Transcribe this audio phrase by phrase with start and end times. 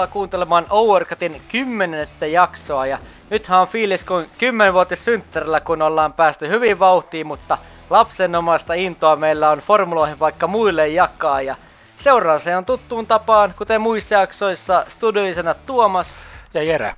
[0.00, 2.98] tervetuloa kuuntelemaan Overcutin kymmenettä jaksoa ja
[3.30, 7.58] nythän on fiilis kuin kymmenvuotis synttärillä, kun ollaan päästy hyvin vauhtiin, mutta
[7.90, 11.56] lapsenomasta intoa meillä on formuloihin vaikka muille jakaa ja
[11.96, 16.16] seuraava on tuttuun tapaan, kuten muissa jaksoissa, studioisena Tuomas
[16.54, 16.94] ja Jere.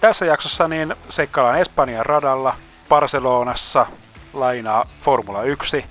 [0.00, 2.54] Tässä jaksossa niin seikkaillaan Espanjan radalla,
[2.88, 3.86] Barcelonassa,
[4.32, 5.84] lainaa Formula 1,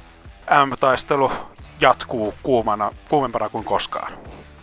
[0.65, 1.31] M-taistelu
[1.81, 4.11] jatkuu kuumana, kuumempana kuin koskaan.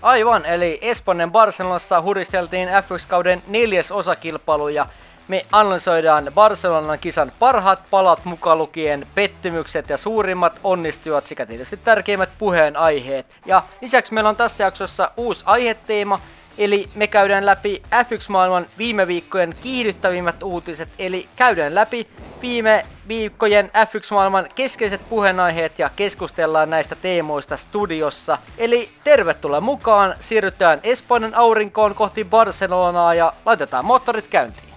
[0.02, 4.86] Aivan, eli Espanjan Barcelonassa huristeltiin F1-kauden neljäs osakilpailu ja
[5.28, 12.30] me analysoidaan Barcelonan kisan parhaat palat mukaan lukien pettymykset ja suurimmat onnistujat sekä tietysti tärkeimmät
[12.38, 13.26] puheenaiheet.
[13.46, 16.20] Ja lisäksi meillä on tässä jaksossa uusi aiheteema,
[16.58, 22.08] eli me käydään läpi F1-maailman viime viikkojen kiihdyttävimmät uutiset, eli käydään läpi
[22.42, 28.38] viime viikkojen F1-maailman keskeiset puheenaiheet ja keskustellaan näistä teemoista studiossa.
[28.58, 34.68] Eli tervetuloa mukaan, siirrytään Espanjan aurinkoon kohti Barcelonaa ja laitetaan moottorit käyntiin.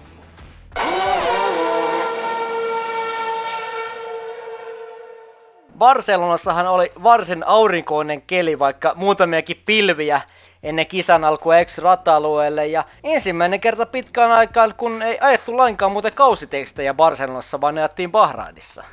[5.78, 10.20] Barcelonassahan oli varsin aurinkoinen keli, vaikka muutamiakin pilviä
[10.62, 12.66] ennen kisan alkua ex rata-alueelle.
[12.66, 18.12] Ja ensimmäinen kerta pitkään aikaan, kun ei ajettu lainkaan muuten kausitekstejä Barcelonassa, vaan ne ajettiin
[18.12, 18.84] Bahrainissa.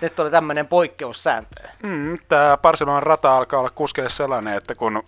[0.00, 1.68] Nyt oli tämmöinen poikkeussääntö.
[1.82, 5.02] Mm, Tämä Barcelonan rata alkaa olla kuskeille sellainen, että kun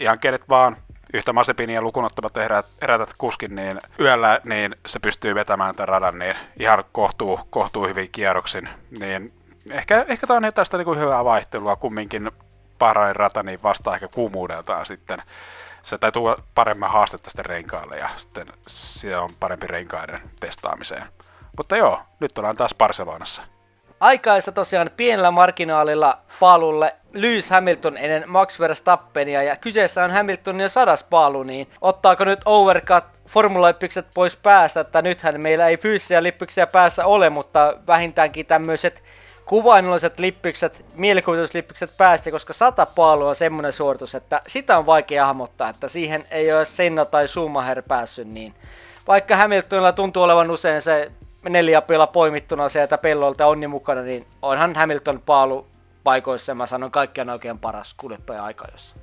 [0.00, 0.76] ihan kenet vaan
[1.14, 6.36] yhtä Masepinia lukunottamatta herät, herätät kuskin, niin yöllä niin se pystyy vetämään tämän radan niin
[6.58, 8.68] ihan kohtuu, kohtuu hyvin kierroksin.
[8.98, 9.32] Niin
[9.70, 12.30] ehkä, ehkä tämä on tästä niin kuin hyvää vaihtelua kumminkin
[12.80, 15.22] Bahrainin rata niin vastaa ehkä kuumuudeltaan sitten.
[15.82, 16.22] Se täytyy
[16.54, 21.04] paremmin haastetta sitten renkaalle ja sitten se on parempi renkaiden testaamiseen.
[21.56, 23.42] Mutta joo, nyt ollaan taas Barcelonassa.
[24.00, 30.68] Aikaisa tosiaan pienellä marginaalilla palulle Lewis Hamilton ennen Max Verstappenia ja kyseessä on Hamiltonin jo
[30.68, 33.74] sadas palu, niin ottaako nyt Overcut Formula
[34.14, 39.02] pois päästä, että nythän meillä ei fyysisiä lippyksiä päässä ole, mutta vähintäänkin tämmöiset
[39.50, 45.68] kuvainnolliset lippikset, mielikuvituslippikset päästä, koska sata paalua on semmoinen suoritus, että sitä on vaikea hahmottaa,
[45.68, 48.54] että siihen ei ole Senna tai Schumacher päässyt, niin
[49.08, 51.12] vaikka Hamiltonilla tuntuu olevan usein se
[51.48, 55.66] neljä pila poimittuna sieltä pellolta onni mukana, niin onhan Hamilton paalu
[56.04, 58.96] paikoissa, mä sanon kaikkien oikein paras kuljettaja aika jossa.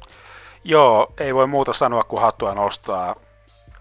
[0.63, 3.15] Joo, ei voi muuta sanoa kuin hattua nostaa,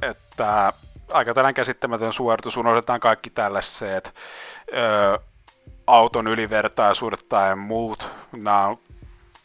[0.02, 0.72] että
[1.12, 4.14] aika tällainen käsittämätön suoritus, unohdetaan kaikki tällaiset,
[4.74, 5.18] öö,
[5.86, 8.08] auton ylivertaisuudet tai muut.
[8.32, 8.78] Nämä on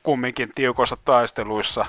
[0.04, 1.86] kumminkin tiukoissa taisteluissa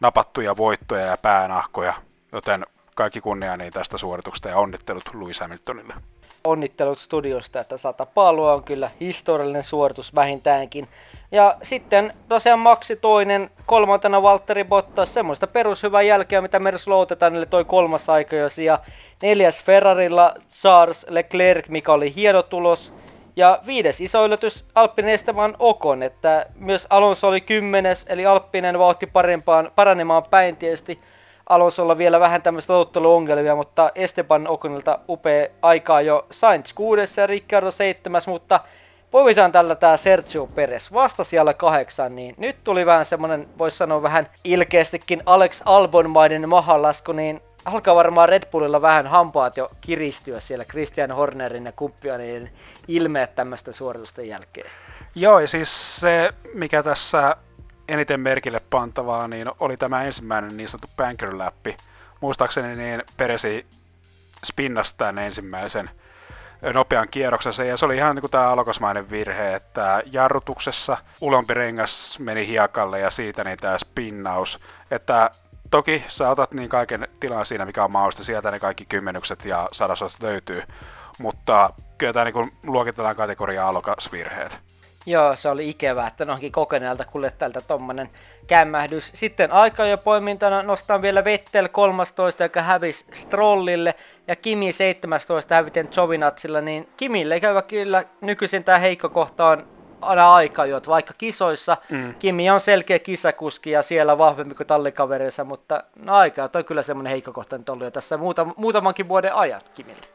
[0.00, 1.94] napattuja voittoja ja päänahkoja,
[2.32, 5.94] joten kaikki kunnia niin tästä suorituksesta ja onnittelut Louis Hamiltonille.
[6.44, 10.88] Onnittelut studiosta, että sata palua on kyllä historiallinen suoritus vähintäänkin.
[11.32, 17.46] Ja sitten tosiaan Maxi toinen, kolmantena Valtteri Bottas, semmoista perushyvää jälkeä, mitä Mers loutetaan, eli
[17.46, 18.78] toi kolmas aika ja
[19.22, 22.92] neljäs Ferrarilla Charles Leclerc, mikä oli hieno tulos.
[23.38, 29.06] Ja viides iso yllätys Alppinen Esteban Okon, että myös Alonso oli kymmenes, eli Alppinen vauhti
[29.06, 31.00] parempaan, paranemaan päin tietysti.
[31.48, 37.70] Alonsolla vielä vähän tämmöistä otteluongelmia, mutta Esteban Okonilta upea aikaa jo Sainz kuudessa ja Ricciardo
[37.70, 38.60] seitsemäs, mutta
[39.10, 44.02] poimitaan tällä tämä Sergio Perez vasta siellä kahdeksan, niin nyt tuli vähän semmonen, voisi sanoa
[44.02, 47.40] vähän ilkeästikin Alex Albonmainen mahalasku, niin
[47.72, 52.50] alkaa varmaan Red Bullilla vähän hampaat jo kiristyä siellä Christian Hornerin ja kumppianien
[52.88, 54.70] ilmeet tämmöistä suoritusten jälkeen.
[55.14, 57.36] Joo, ja siis se, mikä tässä
[57.88, 61.76] eniten merkille pantavaa, niin oli tämä ensimmäinen niin sanottu banker-läppi.
[62.20, 63.66] Muistaakseni niin Peresi
[64.44, 65.90] spinnasi tämän ensimmäisen
[66.74, 72.18] nopean kierroksensa, ja se oli ihan niin kuin tämä alokosmainen virhe, että jarrutuksessa ulompi rengas
[72.18, 74.60] meni hiekalle ja siitä niin tämä spinnaus,
[74.90, 75.30] että
[75.70, 79.68] toki sä otat niin kaiken tilan siinä, mikä on mahdollista, sieltä ne kaikki kymmenykset ja
[79.72, 80.62] sadasot löytyy,
[81.18, 84.60] mutta kyllä tämä niin luokitellaan kategoria alokasvirheet.
[85.06, 88.10] Joo, se oli ikävää, että noinkin kokeneelta kuljettajalta tommonen
[88.46, 89.10] kämmähdys.
[89.14, 93.94] Sitten aika jo poimintana nostan vielä Vettel 13, joka hävisi Strollille,
[94.26, 100.66] ja Kimi 17 häviten Jovinatsilla, niin Kimille käyvä kyllä nykyisin tämä heikko kohta on aika
[100.66, 102.14] jo, vaikka kisoissa mm.
[102.14, 107.10] Kimi on selkeä kisakuski ja siellä vahvempi kuin tallikaverinsa, mutta no aika on kyllä semmoinen
[107.10, 110.06] heikko kohta nyt ollut jo tässä muutam- muutamankin vuoden ajan Kimille.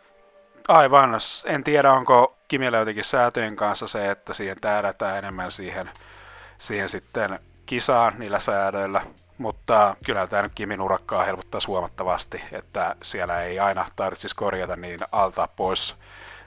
[0.67, 5.89] Aivan, en tiedä onko Kimillä jotenkin säätöjen kanssa se, että siihen tähdätään enemmän siihen,
[6.57, 9.01] siihen sitten kisaan niillä säädöillä,
[9.37, 14.99] mutta kyllä tämä nyt Kimin urakkaa helpottaa huomattavasti, että siellä ei aina tarvitsisi korjata niin
[15.11, 15.95] alta pois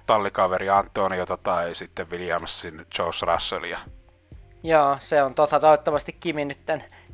[0.07, 3.79] tallikaveri Antoniota tai sitten Williamsin Josh Russellia.
[4.63, 5.61] Joo, se on totta.
[5.61, 6.59] Toivottavasti Kimi nyt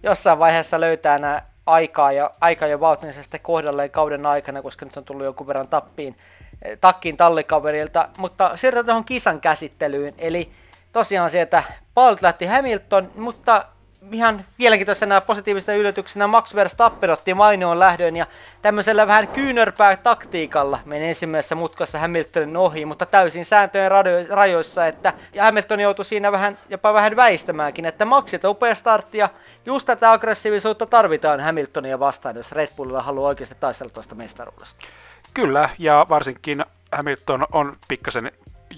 [0.02, 4.96] jossain vaiheessa löytää nämä aikaa ja, aika ja vauhtinsa sitten kohdalleen kauden aikana, koska nyt
[4.96, 6.16] on tullut jonkun verran tappiin,
[6.62, 8.08] eh, takkiin tallikaverilta.
[8.18, 10.14] Mutta siirrytään tuohon kisan käsittelyyn.
[10.18, 10.52] Eli
[10.92, 11.62] tosiaan sieltä
[11.94, 13.64] Palt lähti Hamilton, mutta
[14.10, 18.26] ihan mielenkiintoisena positiivisena yllätyksenä Max Verstappen otti mainioon lähdön ja
[18.62, 23.90] tämmöisellä vähän kyynärpää taktiikalla meni ensimmäisessä mutkassa Hamiltonin ohi, mutta täysin sääntöjen
[24.28, 29.28] rajoissa, että Hamilton joutui siinä vähän, jopa vähän väistämäänkin, että Maxilta upea startti ja
[29.66, 34.86] just tätä aggressiivisuutta tarvitaan Hamiltonia vastaan, jos Red Bullilla haluaa oikeasti taistella tuosta mestaruudesta.
[35.34, 38.32] Kyllä, ja varsinkin Hamilton on pikkasen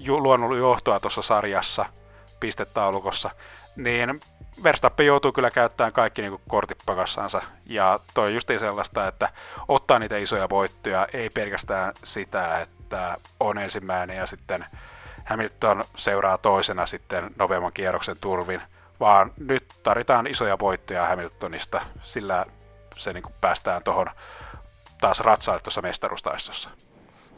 [0.07, 1.85] luonut johtoa tuossa sarjassa
[2.39, 3.29] pistetaulukossa,
[3.75, 4.21] niin
[4.63, 9.29] Verstappen joutuu kyllä käyttämään kaikki niin kortit pakassansa, ja toi just sellaista, että
[9.67, 14.65] ottaa niitä isoja voittoja, ei pelkästään sitä, että on ensimmäinen ja sitten
[15.25, 18.61] Hamilton seuraa toisena sitten nopeamman kierroksen turvin,
[18.99, 22.45] vaan nyt tarvitaan isoja voittoja Hamiltonista, sillä
[22.95, 24.07] se niin päästään tuohon
[25.01, 26.69] taas ratsaalle tuossa mestaruustaistossa.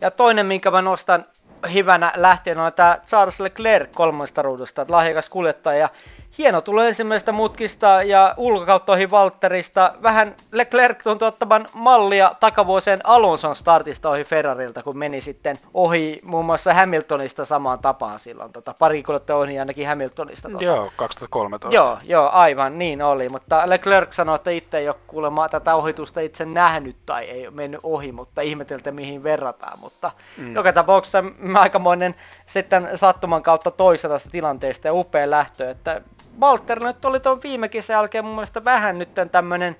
[0.01, 1.25] Ja toinen, minkä mä nostan
[1.73, 5.89] hyvänä lähteen, on tämä Charles Leclerc kolmesta ruudusta, lahjakas kuljettaja
[6.37, 9.93] hieno tulee ensimmäisestä mutkista ja ulkokautta ohi Valtterista.
[10.03, 16.45] Vähän Leclerc tuntui ottavan mallia takavuosien Alonson startista ohi Ferrarilta, kun meni sitten ohi muun
[16.45, 18.53] muassa Hamiltonista samaan tapaan silloin.
[18.53, 20.49] Tota, pari kulutta ohi ainakin Hamiltonista.
[20.49, 20.63] Tota.
[20.63, 21.75] Joo, 2013.
[21.75, 23.29] Joo, joo, aivan niin oli.
[23.29, 27.55] Mutta Leclerc sanoi, että itse ei ole kuulemma tätä ohitusta itse nähnyt tai ei ole
[27.55, 29.79] mennyt ohi, mutta ihmeteltä mihin verrataan.
[29.79, 30.55] Mutta mm.
[30.55, 31.23] joka tapauksessa
[31.53, 36.01] aikamoinen sitten sattuman kautta toisesta tilanteesta ja upea lähtö, että
[36.41, 39.75] Walter nyt oli tuon viime kesän jälkeen mun mielestä vähän nyt tämmönen,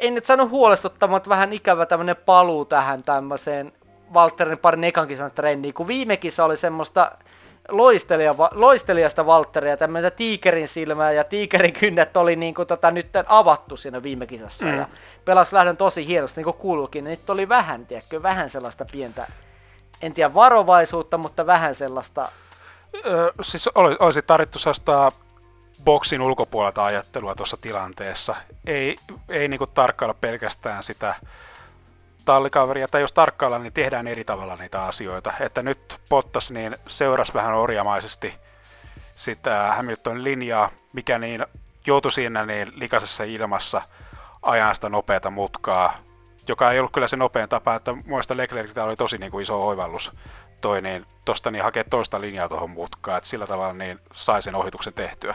[0.00, 3.72] en nyt sano huolestuttava, mutta vähän ikävä tämmönen paluu tähän tämmöiseen
[4.12, 7.12] Walterin parin ekan kisan trenniin, kun viime kisa oli semmoista
[7.68, 13.76] loistelija, loistelijasta Valtteria, tämmöistä tiikerin silmää ja tiikerin kynnet oli niin kuin tota, nyt avattu
[13.76, 14.76] siinä viime kisassa mm.
[14.78, 14.88] ja
[15.24, 17.04] pelasi lähdön tosi hienosti, niin kuin kuuluukin.
[17.04, 19.26] Nyt oli vähän, tiedätkö, vähän sellaista pientä,
[20.02, 22.28] en tiedä varovaisuutta, mutta vähän sellaista.
[23.06, 23.68] Öö, siis
[23.98, 25.12] olisi tarvittu sellaista
[25.84, 28.36] boksin ulkopuolelta ajattelua tuossa tilanteessa.
[28.66, 28.98] Ei,
[29.28, 31.14] ei niinku tarkkailla pelkästään sitä
[32.24, 35.32] tallikaveria, tai jos tarkkaillaan, niin tehdään eri tavalla niitä asioita.
[35.40, 38.34] Että nyt Pottas niin seurasi vähän orjamaisesti
[39.14, 41.46] sitä Hamilton linjaa, mikä niin
[41.86, 43.82] joutui siinä niin likaisessa ilmassa
[44.42, 45.94] ajan sitä nopeata mutkaa,
[46.48, 49.68] joka ei ollut kyllä se nopein tapa, että muista Leclerciltä oli tosi niin kuin iso
[49.68, 50.12] oivallus
[50.60, 54.54] toi, niin tosta niin hakea toista linjaa tuohon mutkaan, että sillä tavalla niin sai sen
[54.54, 55.34] ohituksen tehtyä.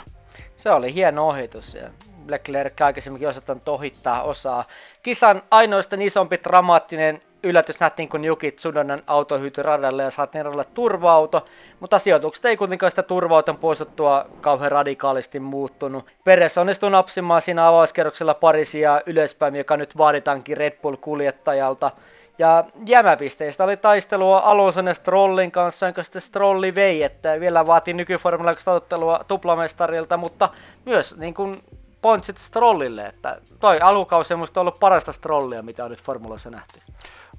[0.55, 1.89] Se oli hieno ohitus ja
[2.27, 4.63] Leclerc aikaisemminkin osoittanut ohittaa osaa.
[5.03, 10.65] Kisan ainoastaan isompi dramaattinen yllätys nähtiin, kun Juki Tsunodan auto hyytyi radalle ja saatiin radalle
[10.73, 11.45] turva-auto,
[11.79, 16.05] mutta sijoitukset ei kuitenkaan sitä turva-auton poistettua kauhean radikaalisti muuttunut.
[16.23, 21.91] Peres onnistui napsimaan siinä avauskerroksella parisia ylöspäin, joka nyt vaaditaankin Red Bull-kuljettajalta.
[22.37, 27.93] Ja jämäpisteistä oli taistelua Alonson ja Strollin kanssa, jonka sitten Strolli vei, että vielä vaati
[27.93, 30.49] nykyformula 1 ottelua tuplamestarilta, mutta
[30.85, 31.63] myös niin kuin
[32.01, 36.81] pointsit Strollille, että toi alukausi on ollut parasta Strollia, mitä on nyt formulassa nähty.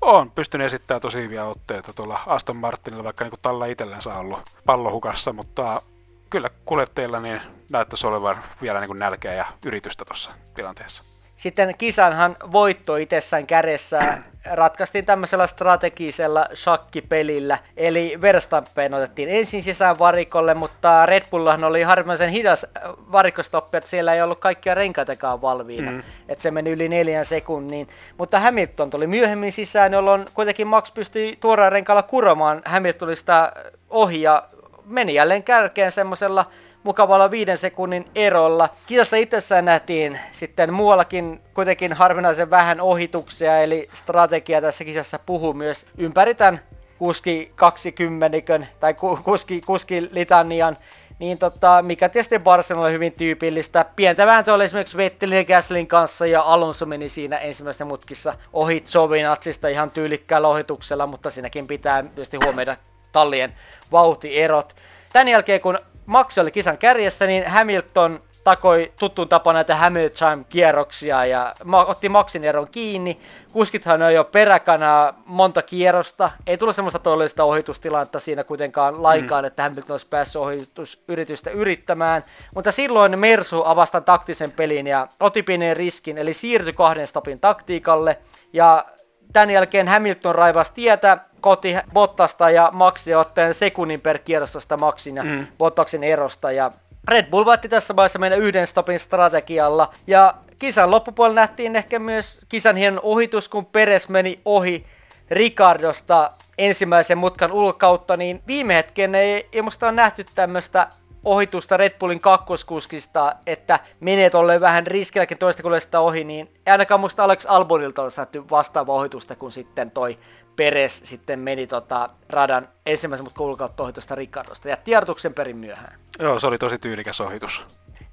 [0.00, 5.32] On pystynyt esittämään tosi hyviä otteita tuolla Aston Martinilla, vaikka niin Talla itsellensä ollut pallohukassa,
[5.32, 5.82] mutta
[6.30, 7.40] kyllä kuljettajilla niin
[7.72, 11.15] näyttäisi olevan vielä niin nälkeä ja yritystä tuossa tilanteessa.
[11.36, 14.18] Sitten kisanhan voitto itsessään kädessä.
[14.52, 22.30] Ratkaistiin tämmöisellä strategisella shakkipelillä, eli Verstappen otettiin ensin sisään varikolle, mutta Red Bullahan oli harvinaisen
[22.30, 22.66] hidas
[23.12, 26.02] varikostoppi, että siellä ei ollut kaikkia renkaitakaan valmiina, mm.
[26.28, 27.88] että se meni yli neljän sekunnin,
[28.18, 32.62] mutta Hamilton tuli myöhemmin sisään, jolloin kuitenkin Max pystyi tuoraan renkaalla kuromaan.
[32.64, 33.52] Hamiltonista
[33.90, 34.42] ohi ja
[34.84, 36.46] meni jälleen kärkeen semmoisella
[36.86, 38.68] mukavalla viiden sekunnin erolla.
[38.86, 45.86] Kisassa itsessään nähtiin sitten muuallakin kuitenkin harvinaisen vähän ohituksia, eli strategia tässä kisassa puhuu myös
[45.98, 46.60] ympäri tämän
[46.98, 48.40] kuski 20
[48.80, 50.76] tai kuski, kuski litanian
[51.18, 53.84] niin tota, mikä tietysti Barcelonalle hyvin tyypillistä.
[53.96, 58.82] Pientä vääntöä oli esimerkiksi Vettelin ja Gaslin kanssa ja Alonso meni siinä ensimmäisessä mutkissa ohi
[58.86, 62.76] Zovinatsista ihan tyylikkäällä ohituksella, mutta siinäkin pitää tietysti huomioida
[63.12, 63.54] tallien
[63.92, 64.76] vauhtierot.
[65.12, 71.54] Tän jälkeen kun Max oli kisan kärjessä, niin Hamilton takoi tuttuun tapaan näitä Hamilton-kierroksia ja
[71.86, 73.20] otti Maxin eron kiinni.
[73.52, 76.30] Kuskithan on jo peräkana monta kierrosta.
[76.46, 79.46] Ei tullut semmoista todellista ohitustilannetta siinä kuitenkaan laikaan, mm.
[79.46, 82.24] että Hamilton olisi päässyt ohitusyritystä yrittämään.
[82.54, 88.18] Mutta silloin Mersu avastan taktisen pelin ja otti pienen riskin, eli siirtyi kahden stopin taktiikalle.
[88.52, 88.84] Ja
[89.32, 95.16] tämän jälkeen Hamilton raivasi tietä koti Bottasta ja Maxi ottaen sekunnin per kierros tuosta Maxin
[95.16, 95.46] ja mm.
[95.58, 96.52] Bottaksen erosta.
[96.52, 96.70] Ja
[97.08, 99.92] Red Bull vaatti tässä vaiheessa mennä yhden stopin strategialla.
[100.06, 104.86] Ja kisan loppupuolella nähtiin ehkä myös kisan hienon ohitus, kun Peres meni ohi
[105.30, 110.88] Ricardosta ensimmäisen mutkan ulkokautta, niin viime hetken ei, ei musta ole nähty tämmöistä
[111.24, 117.24] ohitusta Red Bullin kakkoskuskista, että menee tolle vähän riskelläkin toista sitä ohi, niin ainakaan musta
[117.24, 120.18] Alex Albonilta on saatu vastaava ohitusta, kun sitten toi
[120.56, 125.98] Peres sitten meni tota radan ensimmäisen mutkan ulkokautta ohitusta Ricardosta ja tiedotuksen perin myöhään.
[126.18, 127.64] Joo, se oli tosi tyylikäs ohitus.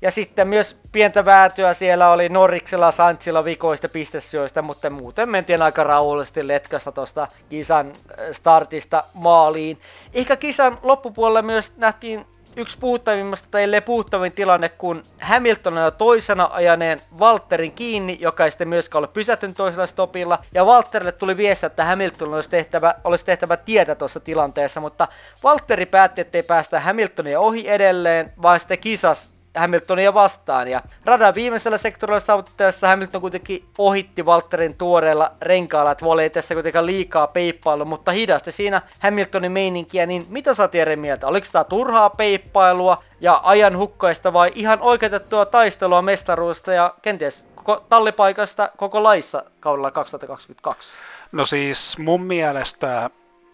[0.01, 5.83] Ja sitten myös pientä väätyä siellä oli Norriksella, Santsilla vikoista pistesyöistä, mutta muuten mentiin aika
[5.83, 9.81] rauhallisesti letkasta tuosta kisan äh, startista maaliin.
[10.13, 16.49] Ehkä kisan loppupuolella myös nähtiin yksi puuttavimmasta tai ellei puuttavin tilanne, kun Hamilton on toisena
[16.53, 20.39] ajaneen Walterin kiinni, joka ei sitten myöskään ole pysähtynyt toisella stopilla.
[20.53, 25.07] Ja Walterille tuli viesti, että Hamilton olisi tehtävä, olisi tehtävä tietä tuossa tilanteessa, mutta
[25.43, 30.67] Walteri päätti, ettei päästä Hamiltonia ohi edelleen, vaan sitten kisas Hamiltonia vastaan.
[30.67, 36.85] Ja radan viimeisellä sektorilla saavuttaessa Hamilton kuitenkin ohitti Walterin tuoreella renkaalla, että voi tässä kuitenkaan
[36.85, 41.27] liikaa peippailu, mutta hidasti siinä Hamiltonin meininkiä, niin mitä sä eri mieltä?
[41.27, 47.85] Oliko tämä turhaa peippailua ja ajan hukkaista vai ihan oikeutettua taistelua mestaruudesta ja kenties koko
[47.89, 50.97] tallipaikasta koko laissa kaudella 2022?
[51.31, 53.09] No siis mun mielestä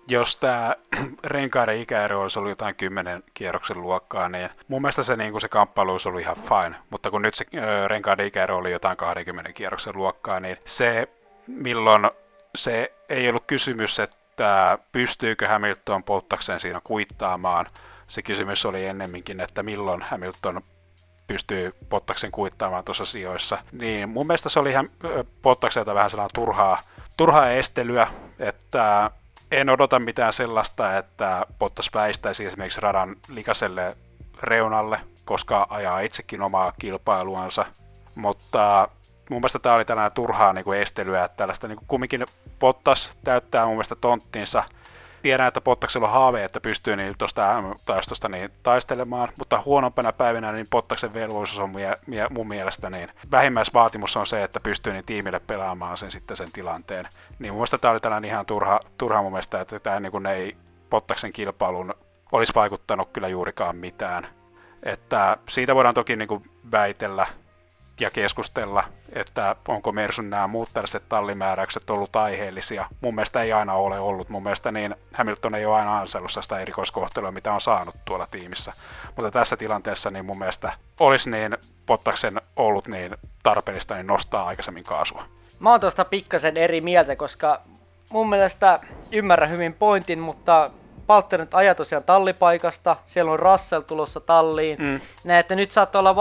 [0.10, 0.76] jos tämä
[1.26, 5.50] renkaiden ikäero olisi ollut jotain kymmenen kierroksen luokkaa, niin mun mielestä se, niin kuin se
[5.50, 6.76] kamppailu olisi ollut ihan fine.
[6.90, 7.46] Mutta kun nyt se
[7.88, 11.10] renkaiden ikäero oli jotain 20 kierroksen luokkaa, niin se
[11.48, 12.10] milloin
[12.56, 17.66] se ei ollut kysymys, että pystyykö Hamilton polttakseen siinä kuittaamaan.
[18.08, 20.62] Se kysymys oli ennemminkin, että milloin Hamilton
[21.28, 23.58] pystyy Pottaksen kuittaamaan tuossa sijoissa.
[23.72, 24.90] Niin mun mielestä se oli ihan
[25.42, 26.82] Pottakselta vähän sellainen turhaa,
[27.18, 28.08] turhaa estelyä,
[28.40, 29.12] että
[29.52, 33.98] en odota mitään sellaista, että Bottas väistäisi esimerkiksi radan likaselle
[34.42, 37.66] reunalle, koska ajaa itsekin omaa kilpailuansa.
[38.16, 38.88] Mutta
[39.30, 42.26] mun mielestä tämä oli tänään turhaa niin kuin estelyä, että tällaista niin kuin kumminkin
[42.60, 44.64] Bottas täyttää mun mielestä tonttinsa–
[45.22, 50.52] tiedän, että Pottaksella on haave, että pystyy niin tuosta taistosta niin taistelemaan, mutta huonompana päivinä
[50.52, 55.06] niin Pottaksen velvollisuus on mie- mie- mun mielestä niin vähimmäisvaatimus on se, että pystyy niin
[55.06, 57.08] tiimille pelaamaan sen sitten sen tilanteen.
[57.40, 60.58] Niin mun mielestä tämä oli tällainen ihan turha, turha mun mielestä, että tämä niin ei
[60.90, 61.94] Pottaksen kilpailun
[62.32, 64.28] olisi vaikuttanut kyllä juurikaan mitään.
[64.84, 67.28] Että siitä voidaan toki niin kuin väitellä,
[68.00, 72.86] ja keskustella, että onko Mersun nämä muut tällaiset tallimääräykset ollut aiheellisia.
[73.02, 74.30] Mun mielestä ei aina ole ollut.
[74.30, 78.74] Mun mielestä niin Hamilton ei ole aina ansainnut sitä erikoiskohtelua, mitä on saanut tuolla tiimissä.
[79.16, 84.84] Mutta tässä tilanteessa niin mun mielestä olisi niin Pottaksen ollut niin tarpeellista niin nostaa aikaisemmin
[84.84, 85.26] kaasua.
[85.60, 87.62] Mä oon tuosta pikkasen eri mieltä, koska
[88.10, 88.80] mun mielestä
[89.12, 90.72] ymmärrän hyvin pointin, mutta
[91.10, 94.78] Valtteri nyt ajaa tosiaan tallipaikasta, siellä on Russell tulossa talliin.
[94.80, 95.02] Mm.
[95.24, 96.16] Näin, että nyt saattaa olla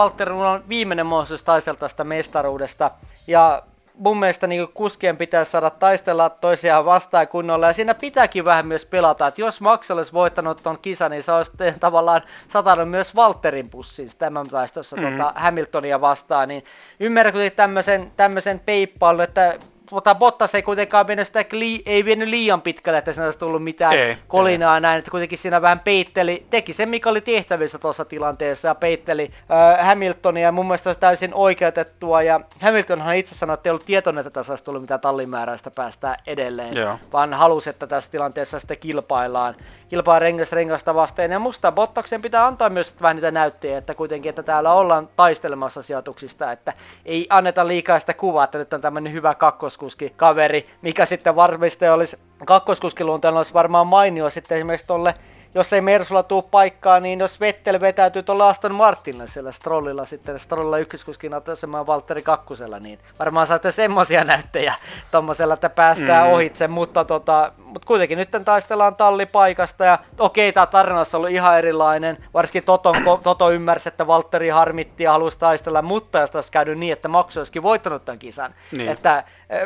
[0.51, 2.91] on viimeinen mahdollisuus taistella tästä mestaruudesta.
[3.27, 3.63] Ja
[3.99, 8.87] mun mielestä niin kuskien pitäisi saada taistella toisiaan vastaan kunnolla, ja siinä pitääkin vähän myös
[8.87, 13.71] pelata, että jos Max olisi voittanut ton kisan, niin se olisi tavallaan satanut myös Walterin
[13.71, 15.19] pussiin tämän taistossa mm-hmm.
[15.19, 16.65] tota, Hamiltonia vastaan, niin
[17.01, 19.59] ymmärrätkö tämmöisen, tämmöisen peippailun, että
[19.91, 21.45] mutta Bottas ei kuitenkaan mennyt sitä,
[21.87, 24.81] ei vienyt liian pitkälle, että siinä olisi tullut mitään ei, kolinaa ei.
[24.81, 29.31] näin, että kuitenkin siinä vähän peitteli, teki sen mikä oli tehtävissä tuossa tilanteessa ja peitteli
[29.79, 33.85] äh, Hamiltonia ja mun mielestä olisi täysin oikeutettua ja Hamiltonhan itse sanoi, että ei ollut
[33.85, 36.99] tietoinen, että tässä olisi tullut mitään tallimääräistä päästä edelleen, Joo.
[37.13, 39.55] vaan halusi, että tässä tilanteessa sitten kilpaillaan
[39.89, 41.31] kilpaa rengasta rengasta vastaan.
[41.31, 45.83] Ja musta Bottaksen pitää antaa myös vähän niitä näyttöjä, että kuitenkin, että täällä ollaan taistelemassa
[45.83, 46.73] sijoituksista, että
[47.05, 49.35] ei anneta liikaa sitä kuvaa, että nyt on tämmöinen hyvä
[49.79, 55.15] kakkoskuski kaveri, mikä sitten varmasti olisi kakkoskuskiluonteella olisi varmaan mainio sitten esimerkiksi tolle
[55.55, 60.39] jos ei Mersulla tuu paikkaa, niin jos Vettel vetäytyy tuolla Aston Martinille siellä Strollilla sitten,
[60.39, 64.75] Strollilla ykköskuskin asemaan Valtteri kakkosella, niin varmaan saatte semmosia näyttejä
[65.11, 66.33] tommosella, että päästään mm.
[66.33, 71.59] ohitse, mutta, tota, mutta kuitenkin nyt taistellaan tallipaikasta ja okei, tämä tarina on ollut ihan
[71.59, 72.93] erilainen, varsinkin Toto,
[73.23, 77.37] Toto ymmärsi, että Valtteri harmitti ja halusi taistella, mutta jos tässä käynyt niin, että Max
[77.37, 78.91] olisikin voittanut tämän kisan, niin.
[78.91, 79.25] että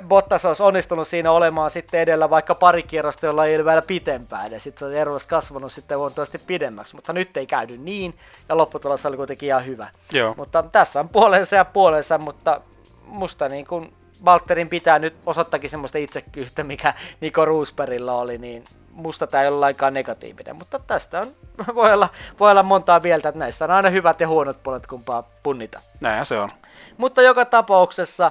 [0.09, 4.53] Bottas olisi onnistunut siinä olemaan sitten edellä vaikka pari kierrosta, jolla ei ole vielä pitempään,
[4.53, 8.15] ja sitten se ero olisi kasvanut sitten huomattavasti pidemmäksi, mutta nyt ei käydy niin,
[8.49, 9.89] ja lopputulos oli kuitenkin ihan hyvä.
[10.12, 10.35] Joo.
[10.37, 12.61] Mutta tässä on puolensa ja puolensa, mutta
[13.05, 13.93] musta niin kuin
[14.25, 19.59] Walterin pitää nyt osoittakin semmoista itsekyyttä, mikä Niko Roosbergilla oli, niin musta tämä ei ole
[19.59, 21.33] lainkaan negatiivinen, mutta tästä on,
[21.75, 22.09] voi, olla,
[22.41, 25.81] voi olla montaa mieltä, että näissä on aina hyvät ja huonot puolet, kumpaa punnita.
[26.01, 26.51] Näin se on.
[26.97, 28.31] Mutta joka tapauksessa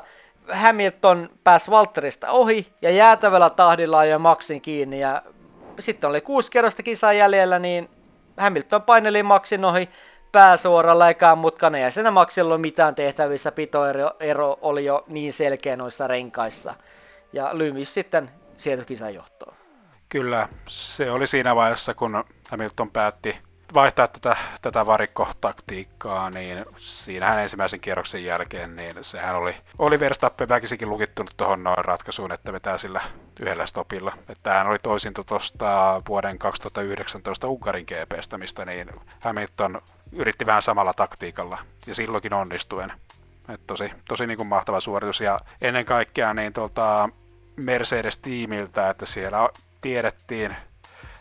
[0.50, 5.22] Hamilton pääsi Walterista ohi ja jäätävällä tahdilla jo Maxin kiinni ja
[5.80, 7.90] sitten oli kuusi kerrosta kisaa jäljellä, niin
[8.38, 9.90] Hamilton paineli Maxin ohi,
[10.32, 15.76] pääsuoralla ekaan mutkana ja sen Maxilla ole mitään tehtävissä, pitoero ero oli jo niin selkeä
[15.76, 16.74] noissa renkaissa.
[17.34, 19.54] Ja Lymis sitten sieltä kisan johtoon.
[20.10, 23.38] Kyllä, se oli siinä vaiheessa, kun Hamilton päätti
[23.74, 30.90] vaihtaa tätä, tätä varikkotaktiikkaa, niin siinähän ensimmäisen kierroksen jälkeen, niin sehän oli, oli Verstappen väkisinkin
[30.90, 33.02] lukittunut tuohon noin ratkaisuun, että vetää sillä
[33.40, 34.14] yhdellä stopilla.
[34.20, 40.94] Että tämähän oli toisinto tuosta vuoden 2019 Unkarin GPstä, mistä niin Hamilton yritti vähän samalla
[40.94, 42.94] taktiikalla, ja silloinkin onnistuen.
[43.50, 47.10] Et tosi, tosi niin kuin mahtava suoritus, ja ennen kaikkea niin tuolta
[47.56, 49.50] Mercedes-tiimiltä, että siellä
[49.82, 50.56] tiedettiin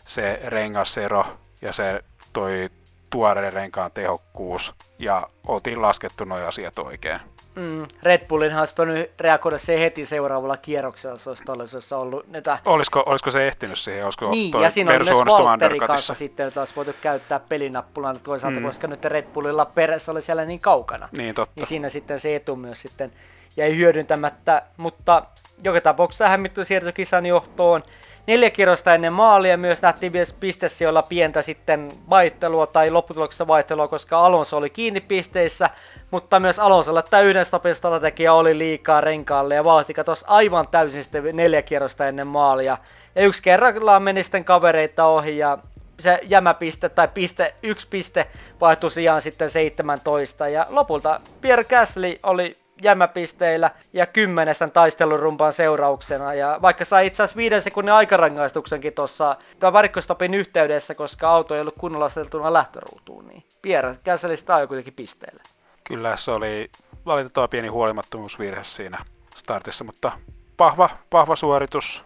[0.05, 1.25] se rengasero
[1.61, 2.03] ja se
[2.33, 2.69] toi
[3.09, 7.19] tuoreen renkaan tehokkuus ja oltiin laskettu nuo asiat oikein.
[7.55, 12.57] Mm, Red Bullin olisi pitänyt reagoida se heti seuraavalla kierroksella, se olisi todellisuudessa ollut näitä...
[12.65, 14.05] Olisiko, olisiko se ehtinyt siihen?
[14.05, 18.59] Olisiko niin, ja siinä on myös Valtteri kanssa sitten, että olisi voitu käyttää pelinappulan toisaalta,
[18.59, 18.65] mm.
[18.65, 21.09] koska nyt Red Bullilla perässä oli siellä niin kaukana.
[21.11, 21.53] Niin, totta.
[21.55, 23.11] Niin siinä sitten se etu myös sitten
[23.57, 25.25] jäi hyödyntämättä, mutta
[25.63, 27.83] joka tapauksessa hämmitty siirtyi kisan johtoon.
[28.27, 34.25] Neljä kierrosta ennen maalia myös nähtiin myös pistesijoilla pientä sitten vaihtelua tai lopputuloksessa vaihtelua, koska
[34.25, 35.69] Alonso oli kiinni pisteissä,
[36.11, 41.03] mutta myös Alonsolle tämä yhden stopin strategia oli liikaa renkaalle ja vauhti katosi aivan täysin
[41.03, 42.77] sitten neljä kierrosta ennen maalia.
[43.15, 45.57] Ja yksi kerrallaan meni sitten kavereita ohi ja
[45.99, 48.27] se jämäpiste tai piste, yksi piste
[48.61, 56.33] vaihtui sijaan sitten 17 ja lopulta Pierre Gasly oli jämäpisteillä ja kymmenesten taistelurumpan seurauksena.
[56.33, 61.75] Ja vaikka sai itse asiassa viiden sekunnin aikarangaistuksenkin tuossa varikkostopin yhteydessä, koska auto ei ollut
[61.77, 65.43] kunnolla aseteltuna lähtöruutuun, niin Pierre Gaslystä ajoi kuitenkin pisteillä.
[65.83, 66.71] Kyllä se oli
[67.05, 68.97] valitettava pieni huolimattomuusvirhe siinä
[69.35, 70.11] startissa, mutta
[70.59, 72.05] vahva, vahva suoritus.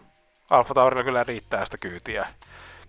[0.50, 2.28] Alfa Taurilla kyllä riittää sitä kyytiä,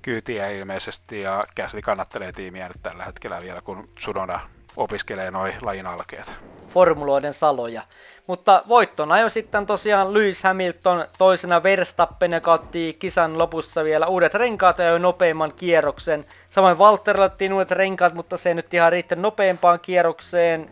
[0.02, 4.40] kyytiä ilmeisesti ja Gasly kannattelee tiimiä nyt tällä hetkellä vielä, kun Sunoda
[4.76, 6.32] opiskelee noin lajin alkeet.
[6.68, 7.82] Formuloiden saloja.
[8.26, 14.34] Mutta voittona jo sitten tosiaan Lewis Hamilton toisena Verstappen, ja otti kisan lopussa vielä uudet
[14.34, 16.24] renkaat ja nopeimman kierroksen.
[16.50, 20.70] Samoin Valtterille otettiin uudet renkaat, mutta se nyt ihan riitti nopeampaan kierrokseen.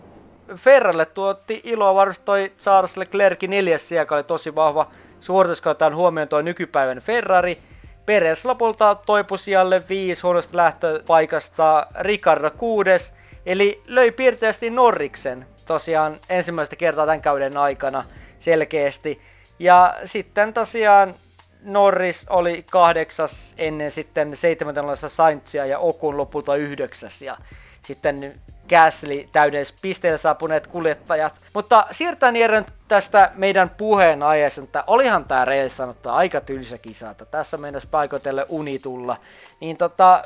[0.56, 4.90] Ferralle tuotti iloa varmasti toi Charles Leclercin neljäs joka oli tosi vahva
[5.20, 7.58] suoritus, kun huomioon tuo nykypäivän Ferrari.
[8.06, 13.12] Peres lopulta toipui sijalle viisi huonosta lähtöpaikasta, Ricardo kuudes,
[13.46, 18.04] Eli löi piirteisesti Norriksen tosiaan ensimmäistä kertaa tämän kauden aikana
[18.40, 19.20] selkeästi.
[19.58, 21.14] Ja sitten tosiaan
[21.62, 27.22] Norris oli kahdeksas ennen sitten seitsemäntenlaisessa Saintsia ja Okun lopulta yhdeksäs.
[27.22, 27.36] Ja
[27.82, 28.34] sitten
[28.68, 31.34] Gasly täydessä pisteellä saapuneet kuljettajat.
[31.54, 37.10] Mutta siirtään Jeren tästä meidän puheen aiheesta, että olihan tämä reilissä sanottu aika tylsä kisa,
[37.10, 39.16] että tässä mennessä paikoitelle unitulla.
[39.60, 40.24] Niin tota,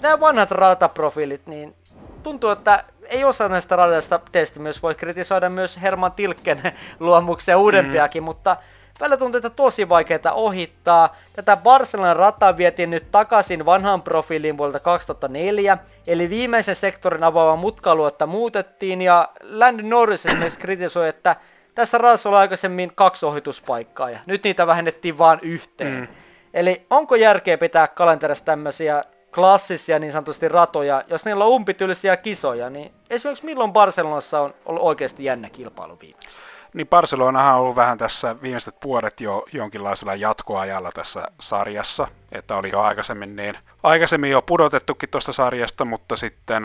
[0.00, 1.74] nämä vanhat rataprofiilit, niin
[2.22, 6.62] tuntuu, että ei osa näistä radoista testi myös voi kritisoida myös Herman Tilkken
[7.00, 8.24] luomuksia uudempiakin, mm.
[8.24, 8.56] mutta
[9.00, 11.16] välillä tuntuu, että tosi vaikeaa ohittaa.
[11.36, 18.26] Tätä Barcelonan rataa vietiin nyt takaisin vanhaan profiiliin vuodelta 2004, eli viimeisen sektorin avaava mutkaluotta
[18.26, 21.36] muutettiin, ja Landon Norris esimerkiksi kritisoi, että
[21.74, 26.00] tässä radassa oli aikaisemmin kaksi ohituspaikkaa, ja nyt niitä vähennettiin vain yhteen.
[26.00, 26.08] Mm.
[26.54, 29.02] Eli onko järkeä pitää kalenterissa tämmöisiä
[29.34, 34.82] klassisia niin sanotusti ratoja, jos niillä on umpitylisiä kisoja, niin esimerkiksi milloin Barcelonassa on ollut
[34.82, 36.36] oikeasti jännä kilpailu viimeksi?
[36.74, 42.70] Niin Barcelonahan on ollut vähän tässä viimeiset vuodet jo jonkinlaisella jatkoajalla tässä sarjassa, että oli
[42.70, 46.62] jo aikaisemmin, niin, aikaisemmin jo pudotettukin tuosta sarjasta, mutta sitten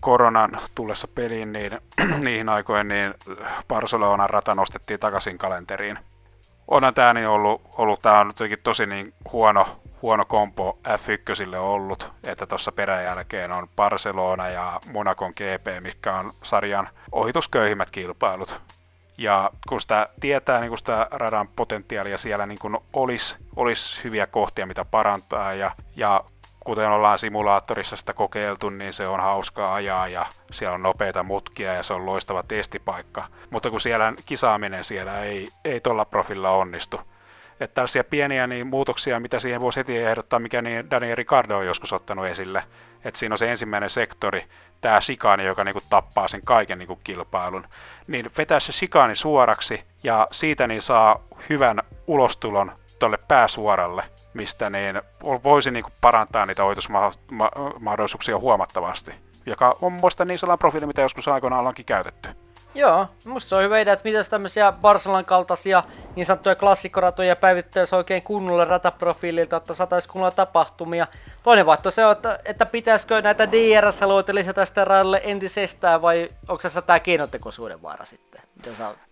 [0.00, 1.78] koronan tullessa peliin, niin
[2.24, 3.14] niihin aikoihin niin
[3.68, 5.98] Barcelonan rata nostettiin takaisin kalenteriin.
[6.68, 9.66] Onhan tämä niin ollut, ollut tämä on jotenkin tosi niin huono,
[10.02, 16.88] huono kompo F1 ollut, että tuossa peräjälkeen on Barcelona ja Monacon GP, mikä on sarjan
[17.12, 18.60] ohitusköyhimmät kilpailut.
[19.18, 24.26] Ja kun sitä tietää niin kun sitä radan potentiaalia siellä niin kun olisi, olisi hyviä
[24.26, 26.24] kohtia, mitä parantaa, ja, ja
[26.66, 31.72] kuten ollaan simulaattorissa sitä kokeiltu, niin se on hauskaa ajaa ja siellä on nopeita mutkia
[31.74, 33.24] ja se on loistava testipaikka.
[33.50, 37.00] Mutta kun siellä kisaaminen siellä ei, ei tuolla profilla onnistu,
[37.60, 41.66] että tällaisia pieniä niin muutoksia, mitä siihen voisi heti ehdottaa, mikä niin Daniel Ricardo on
[41.66, 42.62] joskus ottanut esille.
[43.04, 44.44] Että siinä on se ensimmäinen sektori,
[44.80, 47.64] tämä sikaani, joka niin kuin tappaa sen kaiken niin kuin kilpailun.
[48.06, 54.04] Niin vetää se sikaani suoraksi ja siitä niin saa hyvän ulostulon tuolle pääsuoralle,
[54.34, 55.02] mistä niin
[55.44, 59.14] voisi niin kuin parantaa niitä ohitusmahdollisuuksia huomattavasti.
[59.46, 62.28] Joka on muista niin sellainen profiili, mitä joskus aikoinaan ollaankin käytetty.
[62.74, 65.82] Joo, musta se on hyvä idea, että mitä tämmöisiä Barcelonan kaltaisia
[66.16, 71.06] niin sanottuja klassikkoratoja päivittäisi oikein kunnolla rataprofiililta, että saataisiin kunnolla tapahtumia.
[71.42, 76.68] Toinen vaihto se on, että, että pitäisikö näitä DRS-alueita lisätä sitä radalle entisestään vai onko
[76.68, 78.42] se tämä keinotekoisuuden vaara sitten?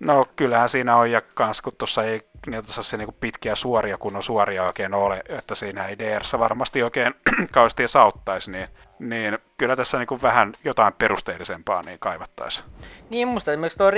[0.00, 4.16] No kyllähän siinä on ja kans kun tuossa ei niitä se niinku pitkiä suoria, kun
[4.16, 7.14] on suoria oikein ole, että siinä ei DRS varmasti oikein
[7.52, 12.66] kauheasti sauttaisi, niin, niin kyllä tässä niinku vähän jotain perusteellisempaa niin kaivattaisiin.
[13.10, 13.90] Niin musta esimerkiksi tuo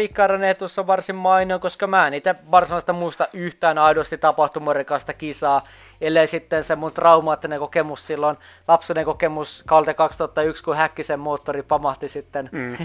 [0.48, 5.62] etus on varsin mainio, koska mä en niitä varsinaista muista yhtään aidosti tapahtumarikasta kisaa,
[6.00, 8.36] ellei sitten se mun traumaattinen kokemus silloin,
[8.68, 12.76] lapsuuden kokemus kalte 2001, kun Häkkisen moottori pamahti sitten mm.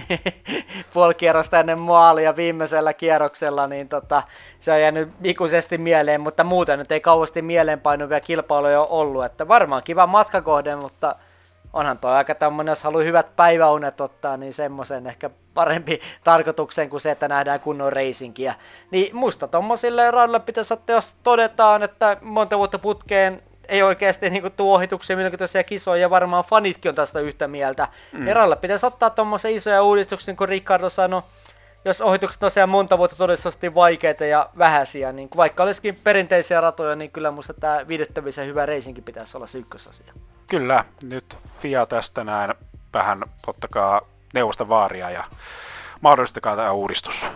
[0.93, 4.23] puoli kierrosta ennen maalia viimeisellä kierroksella, niin tota,
[4.59, 9.47] se on jäänyt ikuisesti mieleen, mutta muuten nyt ei kauheasti mieleenpainuvia kilpailuja ole ollut, että
[9.47, 11.15] varmaan kiva matkakohde, mutta
[11.73, 17.01] onhan tuo aika tämmöinen, jos haluaa hyvät päiväunet ottaa, niin semmoisen ehkä parempi tarkoituksen kuin
[17.01, 18.55] se, että nähdään kunnon reisinkiä.
[18.91, 24.51] Niin musta tommosille radoille pitäisi ottaa, jos todetaan, että monta vuotta putkeen ei oikeasti niin
[24.51, 27.87] tuo ohituksia mielenkiintoisia kisoja, ja varmaan fanitkin on tästä yhtä mieltä.
[28.11, 28.27] Mm.
[28.27, 31.21] Ja pitäisi ottaa tuommoisia isoja uudistuksia, niin kuin Ricardo sanoi,
[31.85, 37.11] jos ohitukset tosiaan monta vuotta todennäköisesti vaikeita ja vähäisiä, niin vaikka olisikin perinteisiä ratoja, niin
[37.11, 40.13] kyllä musta tämä viihdyttävyys ja hyvä reisinkin pitäisi olla se ykkösasia.
[40.49, 42.53] Kyllä, nyt FIA tästä näin
[42.93, 44.01] vähän ottakaa
[44.33, 45.23] neuvosta vaaria ja
[46.01, 47.27] mahdollistakaa tämä uudistus.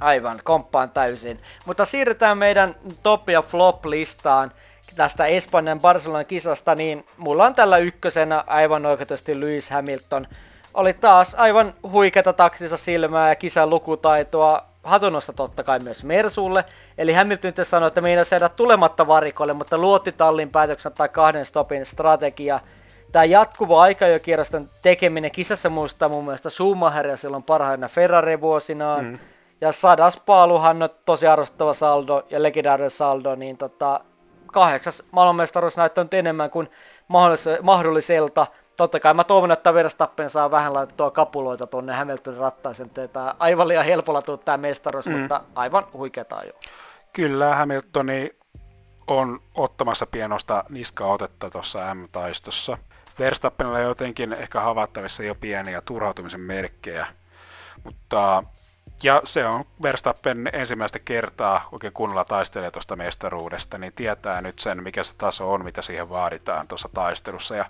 [0.00, 1.40] Aivan, komppaan täysin.
[1.64, 4.52] Mutta siirrytään meidän top ja flop listaan
[4.96, 10.26] tästä Espanjan Barcelonan kisasta, niin mulla on tällä ykkösenä aivan oikeasti Lewis Hamilton.
[10.74, 16.64] Oli taas aivan huikeata taktista silmää ja kisan lukutaitoa, hatunosta totta kai myös Mersulle.
[16.98, 21.86] Eli Hamilton sanoi, että meidän saada tulematta varikolle, mutta luotti tallin päätöksen tai kahden stopin
[21.86, 22.60] strategia.
[23.12, 29.04] Tämä jatkuva aikajokierrosten tekeminen kisassa muistaa mun mielestä Schumacheria silloin parhaina Ferrari-vuosinaan.
[29.04, 29.18] Mm.
[29.60, 34.00] Ja sadas paaluhan on tosi arvostava saldo ja legendaarinen saldo, niin tota,
[34.46, 36.70] kahdeksas maailmanmestaruus näyttänyt enemmän kuin
[37.62, 38.46] mahdolliselta
[38.84, 43.68] totta kai mä toivon, että Verstappen saa vähän laitettua kapuloita tuonne Hamiltonin rattaisen, että aivan
[43.68, 45.18] liian helpolla tuu tämä mestaruus, mm.
[45.18, 46.52] mutta aivan huikeeta jo.
[47.12, 48.30] Kyllä, Hamiltoni
[49.06, 52.78] on ottamassa pienosta niskaotetta tuossa M-taistossa.
[53.18, 57.06] Verstappenilla jotenkin ehkä havaittavissa jo pieniä turhautumisen merkkejä,
[57.84, 58.44] mutta
[59.02, 64.82] ja se on Verstappen ensimmäistä kertaa oikein kunnolla taistelee tuosta mestaruudesta, niin tietää nyt sen,
[64.82, 67.56] mikä se taso on, mitä siihen vaaditaan tuossa taistelussa.
[67.56, 67.64] Ja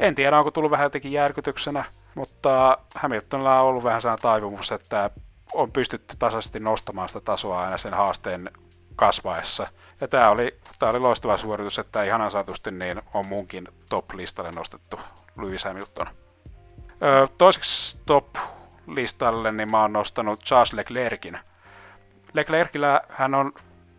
[0.00, 5.10] en tiedä, onko tullut vähän jotenkin järkytyksenä, mutta Hamiltonilla on ollut vähän sellainen taipumus, että
[5.52, 8.50] on pystytty tasaisesti nostamaan sitä tasoa aina sen haasteen
[8.96, 9.66] kasvaessa.
[10.00, 15.00] Ja tämä oli, tämä oli loistava suoritus, että ihan ansaitusti niin on munkin top-listalle nostettu
[15.36, 16.06] Lewis Hamilton.
[17.02, 18.26] Öö, toiseksi top
[18.88, 21.38] listalle, niin mä oon nostanut Charles Leclerkin.
[22.32, 23.52] Leclercillä hän on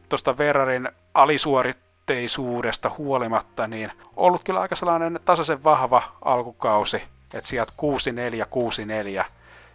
[0.10, 7.74] tuosta Ferrarin alisuoritteisuudesta huolimatta niin ollut kyllä aika sellainen tasaisen vahva alkukausi, että sieltä
[8.44, 9.26] 6-4, 6-4.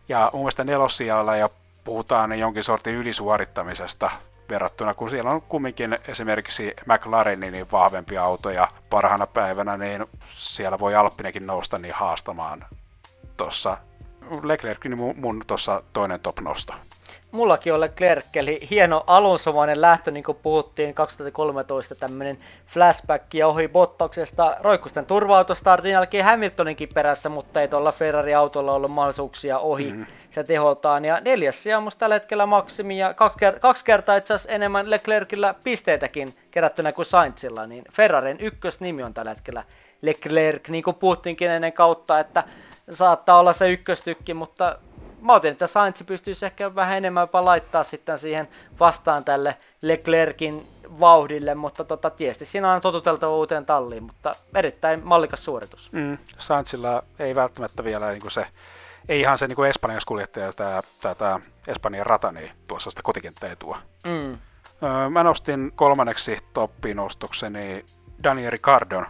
[0.09, 1.53] Ja mun mielestä nelossijalla jo
[1.85, 4.11] puhutaan niin jonkin sortin ylisuorittamisesta
[4.51, 10.79] verrattuna, kun siellä on kumminkin esimerkiksi McLarenin niin vahvempi auto ja parhaana päivänä niin siellä
[10.79, 12.65] voi Alppinekin nousta niin haastamaan
[13.37, 13.77] tuossa
[14.43, 16.75] Leclerc niin mun, mun tuossa toinen top-nosto.
[17.35, 23.69] Mullakin on Leclerc, eli hieno alonsomainen lähtö, niin kuin puhuttiin 2013, tämmöinen flashback ja ohi
[23.69, 24.57] Bottauksesta.
[24.61, 30.07] Roikkusten turva startin jälkeen Hamiltoninkin perässä, mutta ei tuolla Ferrari-autolla ollut mahdollisuuksia ohi mm-hmm.
[30.31, 31.05] se teholtaan.
[31.05, 34.91] Ja neljäs sija on tällä hetkellä maksimi ja kaksi, ker- kaksi kertaa itse asiassa enemmän
[34.91, 39.65] Leclercillä pisteitäkin kerättynä kuin Sainzilla, niin Ferrarin ykkösnimi on tällä hetkellä
[40.03, 42.45] Leclerc, niin kuin puhuttiinkin ennen kautta, että
[42.91, 44.79] saattaa olla se ykköstykki, mutta
[45.21, 48.49] mä otin, että Sainz pystyisi ehkä vähän enemmän jopa laittaa sitten siihen
[48.81, 50.67] vastaan tälle Leclerkin
[51.01, 55.93] vauhdille, mutta tota, tietysti siinä on totuteltava uuteen talliin, mutta erittäin mallikas suoritus.
[55.93, 58.47] Mm, Sainzilla ei välttämättä vielä niin kuin se,
[59.09, 60.83] ei ihan se niin kuin Espanjan kuljettaja, tämä,
[61.15, 63.79] tämä Espanjan rata, niin tuossa sitä kotikenttäetua.
[64.05, 64.39] Mm.
[65.11, 67.85] Mä nostin kolmanneksi toppinostokseni
[68.25, 69.07] Daniel Ricardon.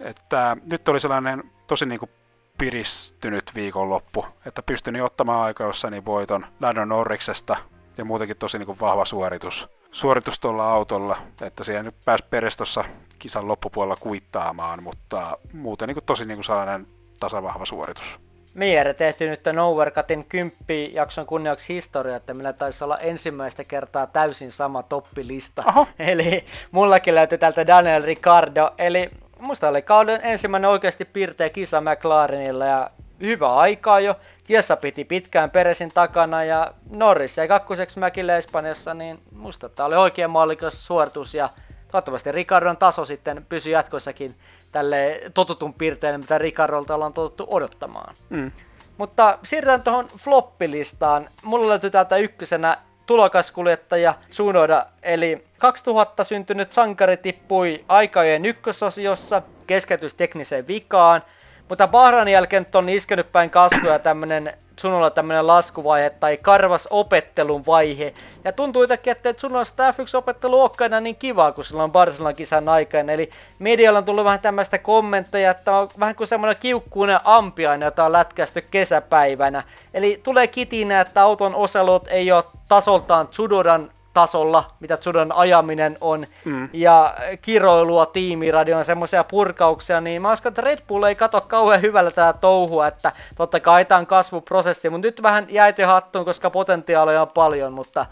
[0.00, 2.10] Että nyt oli sellainen tosi niin kuin
[2.58, 7.56] piristynyt viikonloppu, että pystyin ottamaan aikajossani voiton Landon Norriksesta
[7.98, 12.56] ja muutenkin tosi niin kuin vahva suoritus, suoritus tuolla autolla, että siihen nyt pääsi peres
[12.56, 12.84] tuossa
[13.18, 16.86] kisan loppupuolella kuittaamaan, mutta muuten niin kuin tosi niin kuin sellainen
[17.20, 18.20] tasavahva suoritus.
[18.54, 24.52] Miere tehty nyt Novercutin kymppi jakson kunniaksi historia, että meillä taisi olla ensimmäistä kertaa täysin
[24.52, 25.62] sama toppilista.
[25.66, 25.86] Aha.
[25.98, 32.64] Eli mullakin löytyi täältä Daniel Ricardo, eli musta oli kauden ensimmäinen oikeasti piirteä kisa McLarenilla
[32.64, 34.14] ja hyvä aikaa jo.
[34.44, 39.96] Kiesa piti pitkään Peresin takana ja Norris ja kakkoseksi Mäkille Espanjassa, niin musta tämä oli
[39.96, 41.48] oikein mallikas suoritus ja
[41.90, 44.34] toivottavasti Ricardon taso sitten pysyy jatkossakin
[44.72, 48.14] tälle totutun piirteelle, mitä Ricardolta ollaan totuttu odottamaan.
[48.30, 48.52] Mm.
[48.98, 51.28] Mutta siirrytään tuohon floppilistaan.
[51.42, 61.22] Mulla löytyy täältä ykkösenä tulokaskuljettaja Sunoda, eli 2000 syntynyt sankari tippui aikajojen ykkösosiossa keskeytystekniseen vikaan,
[61.68, 68.14] mutta Bahrain jälkeen on iskenyt päin kasvoja tämmönen Tsunolla tämmönen laskuvaihe tai karvas opettelun vaihe.
[68.44, 72.68] Ja tuntuu jotenkin, että Tsunolla sitä F1-opettelu olekaan niin kivaa, kun sillä on Barcelonan kisan
[72.68, 73.12] aikana.
[73.12, 78.04] Eli medialla on tullut vähän tämmöistä kommentteja, että on vähän kuin semmoinen kiukkuinen ampiainen, jota
[78.04, 79.62] on lätkästy kesäpäivänä.
[79.94, 86.26] Eli tulee kitinä, että auton osalot ei ole tasoltaan Tsunodan tasolla, mitä Tsudan ajaminen on,
[86.44, 86.68] mm.
[86.72, 92.10] ja kiroilua tiimiradion semmoisia purkauksia, niin mä uskon, että Red Bull ei kato kauhean hyvällä
[92.10, 97.22] tätä touhua, että totta kai tämä on kasvuprosessi, mutta nyt vähän jäiti hattuun, koska potentiaalia
[97.22, 98.06] on paljon, mutta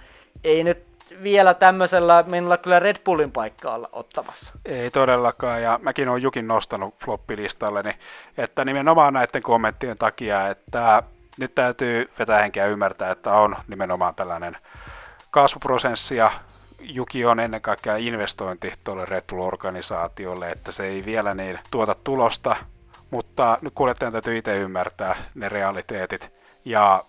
[0.45, 0.85] ei nyt
[1.23, 4.53] vielä tämmöisellä minulla kyllä Red Bullin paikkaa olla ottamassa.
[4.65, 7.93] Ei todellakaan, ja mäkin olen Jukin nostanut floppilistalleni,
[8.39, 11.03] että nimenomaan näiden kommenttien takia, että
[11.39, 14.57] nyt täytyy vetää henkeä ymmärtää, että on nimenomaan tällainen
[15.35, 16.31] kasvuprosessia.
[16.81, 22.57] Juki on ennen kaikkea investointi tuolle Red Bull-organisaatiolle, että se ei vielä niin tuota tulosta,
[23.11, 26.33] mutta nyt kuljettajan täytyy itse ymmärtää ne realiteetit.
[26.65, 27.05] Ja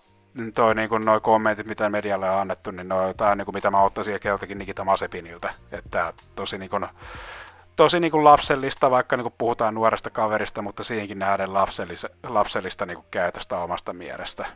[0.54, 3.54] toi niin kuin noi kommentit, mitä medialle on annettu, niin ne on jotain, niin kuin
[3.54, 5.52] mitä mä ottaisin keltakin Nikita Masepinilta.
[5.72, 6.86] Että tosi niin kuin,
[7.76, 12.86] tosi niin kuin lapsellista, vaikka niin kuin puhutaan nuoresta kaverista, mutta siihenkin nähdään lapsellista, lapsellista
[12.86, 14.46] niin kuin käytöstä omasta mielestä.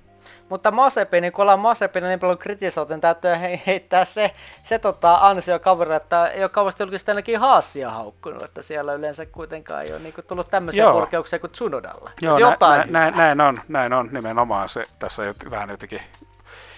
[0.50, 3.30] Mutta Masepini, kun ollaan Masepini niin paljon kritisoitu, niin täytyy
[3.66, 4.30] heittää se,
[4.64, 9.26] se tota ansio kaverille, että ei ole kauheasti julkisesti ainakin Haasia haukkunut, että siellä yleensä
[9.26, 10.92] kuitenkaan ei ole niin kuin, tullut tämmöisiä Joo.
[10.92, 12.10] korkeuksia kuin Tsunodalla.
[12.22, 16.02] Joo, nä, jotain nä, nä, näin on, näin on nimenomaan se, tässä vähän jotenkin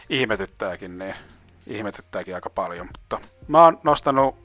[0.09, 1.15] ihmetyttääkin, niin
[1.67, 4.37] ihmetyttääkin aika paljon, mutta mä oon nostanut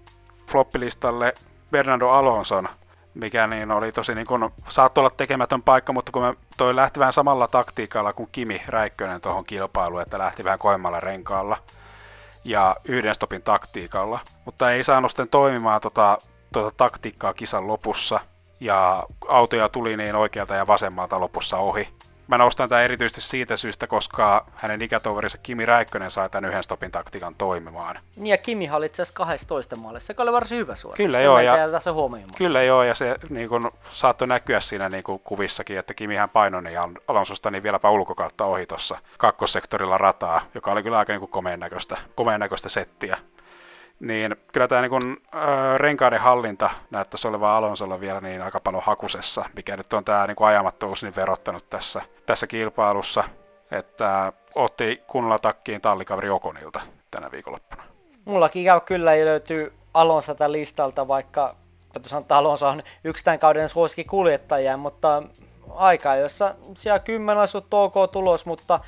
[0.52, 1.34] floppilistalle
[1.72, 2.68] Bernardo Alonson
[3.22, 7.00] mikä niin oli tosi niin kuin, saattoi olla tekemätön paikka, mutta kun me toi lähti
[7.00, 11.58] vähän samalla taktiikalla kuin Kimi Räikkönen tuohon kilpailuun, että lähti vähän koemmalla renkaalla
[12.44, 16.18] ja yhden stopin taktiikalla, mutta ei saanut sitten toimimaan tota,
[16.54, 18.20] tota taktiikkaa kisan lopussa
[18.60, 21.97] ja autoja tuli niin oikealta ja vasemmalta lopussa ohi.
[22.28, 26.92] Mä nostan tämän erityisesti siitä syystä, koska hänen ikätoverinsa Kimi Räikkönen sai tämän yhden stopin
[26.92, 28.00] taktiikan toimimaan.
[28.16, 31.06] Niin ja Kimi oli itse asiassa 12 maalissa, se oli varsin hyvä suoritus.
[31.06, 31.92] Kyllä joo, ja, tässä
[32.38, 36.64] kyllä joo, ja se niin kun, saattoi näkyä siinä niin kun, kuvissakin, että Kimihän painoi
[36.64, 41.60] niin Alonsosta niin vieläpä ulkokautta ohi tuossa kakkossektorilla rataa, joka oli kyllä aika niin komeen
[41.60, 43.18] näköistä, komeen näköistä settiä
[44.00, 49.46] niin kyllä tämä niin äh, renkaiden hallinta näyttäisi olevan Alonsolla vielä niin aika paljon hakusessa,
[49.56, 53.24] mikä nyt on tämä niin ajamattomuus niin verottanut tässä, tässä kilpailussa,
[53.72, 56.82] että otti kunnolla takkiin tallikaveri Okonilta
[57.12, 57.84] tänä viikonloppuna.
[58.26, 61.56] Mullakin käy kyllä ei löytyy Alonso tätä listalta, vaikka
[62.06, 65.24] sanoa, että Alonso on yksi tämän kauden suosikki kuljettaja, mutta
[65.70, 68.80] aika, jossa siellä kymmenen asut OK tulos, mutta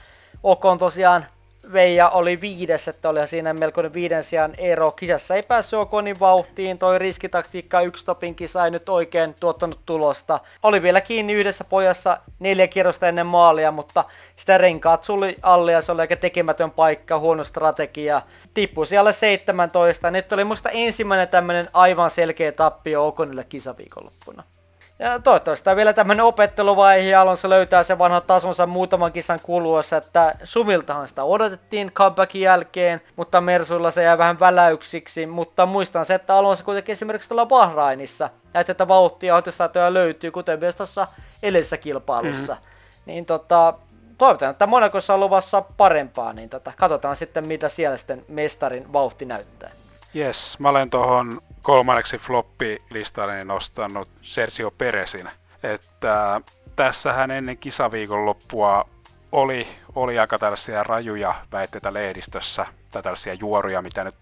[0.44, 1.26] Okon tosiaan
[1.74, 4.92] Veija oli viides, että oli siinä melkoinen viiden sijaan ero.
[4.92, 10.40] Kisassa ei päässyt Okonin vauhtiin, toi riskitaktiikka yksi stopin kisa ei nyt oikein tuottanut tulosta.
[10.64, 14.06] Oli vielä kiinni yhdessä pojassa neljä kierrosta ennen maalia, mutta
[14.36, 18.22] sitä renkaat suli alle ja se oli aika tekemätön paikka, huono strategia.
[18.54, 20.12] Tippui siellä 17.
[20.12, 24.44] Nyt oli musta ensimmäinen tämmöinen aivan selkeä tappio Okonille kisaviikonloppuna.
[25.00, 29.98] Ja toivottavasti tämä vielä tämmöinen opetteluvaihe ja Alonso löytää sen vanhan tasonsa muutaman kisan kuluessa,
[29.98, 36.16] että Sumiltahan sitä odotettiin comebackin jälkeen, mutta Mersuilla se jää vähän väläyksiksi, mutta muistan se,
[36.16, 39.42] että Alonso kuitenkin esimerkiksi tuolla Bahrainissa näitä että vauhtia
[39.76, 41.08] ja löytyy, kuten myös tuossa
[41.44, 42.54] edellisessä kilpailussa.
[42.54, 43.04] Mm-hmm.
[43.06, 43.74] Niin tota,
[44.18, 49.26] toivotaan, että Monacossa on luvassa parempaa, niin tota, katsotaan sitten, mitä siellä sitten mestarin vauhti
[49.26, 49.72] näyttää.
[50.16, 55.30] Yes, mä olen tuohon kolmanneksi floppi-listalle nostanut Sergio Peresin.
[55.64, 56.42] Että
[56.76, 58.90] tässähän ennen kisaviikon loppua
[59.32, 64.16] oli, oli aika tällaisia rajuja väitteitä lehdistössä, tai tällaisia juoruja, mitä nyt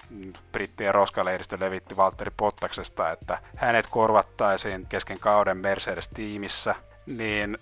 [0.52, 7.58] brittien roskalehdistö levitti Valtteri Pottaksesta, että hänet korvattaisiin kesken kauden Mercedes-tiimissä, niin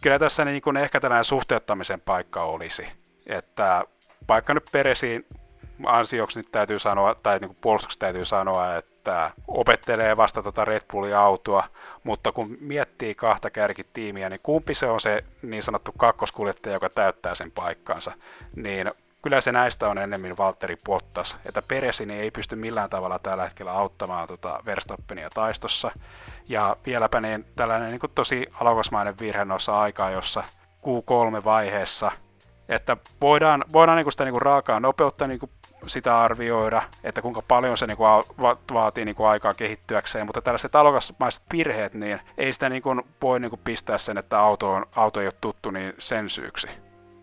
[0.00, 2.86] kyllä tässä niin kuin ehkä tällainen suhteuttamisen paikka olisi.
[3.26, 3.84] Että
[4.28, 5.26] vaikka nyt Peresiin
[5.86, 8.93] ansioksi nyt täytyy sanoa, tai niin puolustuksessa täytyy sanoa, että
[9.48, 11.64] opettelee vasta tota Red Bullin autoa,
[12.04, 17.34] mutta kun miettii kahta kärkitiimiä, niin kumpi se on se niin sanottu kakkoskuljettaja, joka täyttää
[17.34, 18.12] sen paikkansa,
[18.56, 18.90] niin
[19.22, 23.72] kyllä se näistä on ennemmin Valtteri Bottas, että Peresini ei pysty millään tavalla tällä hetkellä
[23.72, 25.90] auttamaan tota Verstappenia taistossa,
[26.48, 30.44] ja vieläpä niin tällainen niin tosi alokasmainen virhe noissa aikaa, jossa
[30.82, 32.12] Q3-vaiheessa,
[32.68, 35.40] että voidaan, voidaan niin sitä niin raakaa nopeutta niin
[35.88, 38.08] sitä arvioida, että kuinka paljon se niin kuin
[38.40, 43.02] va- vaatii niin kuin aikaa kehittyäkseen, mutta tällaiset alokasmaiset virheet, niin ei sitä niin kuin
[43.22, 46.68] voi niin kuin pistää sen, että auto, on, auto ei ole tuttu, niin sen syyksi.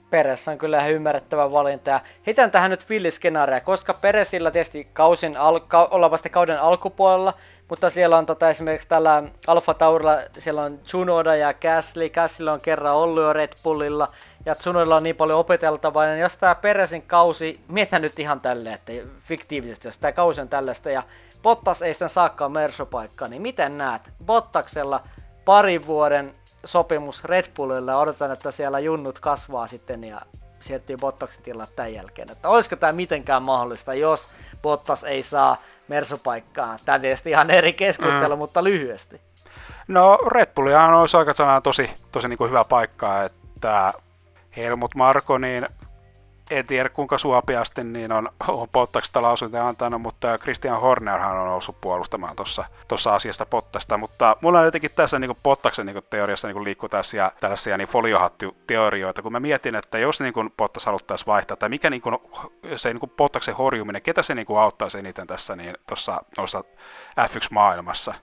[0.09, 1.89] Peres on kyllä ymmärrettävä valinta.
[1.89, 7.33] Ja heitän tähän nyt villiskenaaria, koska Peresillä tietysti kausin al- ka- ollaan vasta kauden alkupuolella,
[7.69, 12.61] mutta siellä on tota, esimerkiksi tällä Alfa Taurilla, siellä on Junoda ja Gasly, Gasly on
[12.61, 14.11] kerran ollut jo Red Bullilla,
[14.45, 18.75] ja Tsunoilla on niin paljon opeteltavaa, ja jos tämä Peresin kausi, mietän nyt ihan tälleen,
[18.75, 21.03] että fiktiivisesti, jos tämä kausi on tällaista, ja
[21.41, 25.03] Bottas ei sitten saakaan Mersopaikkaa, niin miten näet Bottaksella
[25.45, 30.21] parin vuoden sopimus Red Bullille, odotan, että siellä junnut kasvaa sitten ja
[30.59, 32.31] siirtyy Bottaksen tilalle tämän jälkeen.
[32.31, 34.27] Että olisiko tämä mitenkään mahdollista, jos
[34.61, 36.77] Bottas ei saa Mersopaikkaa?
[36.85, 38.39] Tämä tietysti ihan eri keskustelu, mm.
[38.39, 39.21] mutta lyhyesti.
[39.87, 43.93] No Red Bullihan olisi aika tosi, tosi niin kuin hyvä paikka, että
[44.57, 45.67] Helmut Marko, niin
[46.51, 51.81] en tiedä kuinka suopiasti niin on, on Pottaksesta lausuntoja antanut, mutta Christian Hornerhan on noussut
[51.81, 52.35] puolustamaan
[52.87, 57.31] tuossa asiasta Pottasta, mutta mulla on jotenkin tässä niin Pottaksen niin teoriassa niin liikkuu tässä
[57.39, 61.89] tällaisia niin foliohattu-teorioita, kun mä mietin, että jos niin kuin Pottas haluttaisiin vaihtaa, tai mikä
[61.89, 62.17] niin kuin,
[62.75, 66.63] se niin kuin Pottaksen horjuminen, ketä se niin kuin auttaisi eniten tässä niin tuossa
[67.19, 68.13] F1-maailmassa,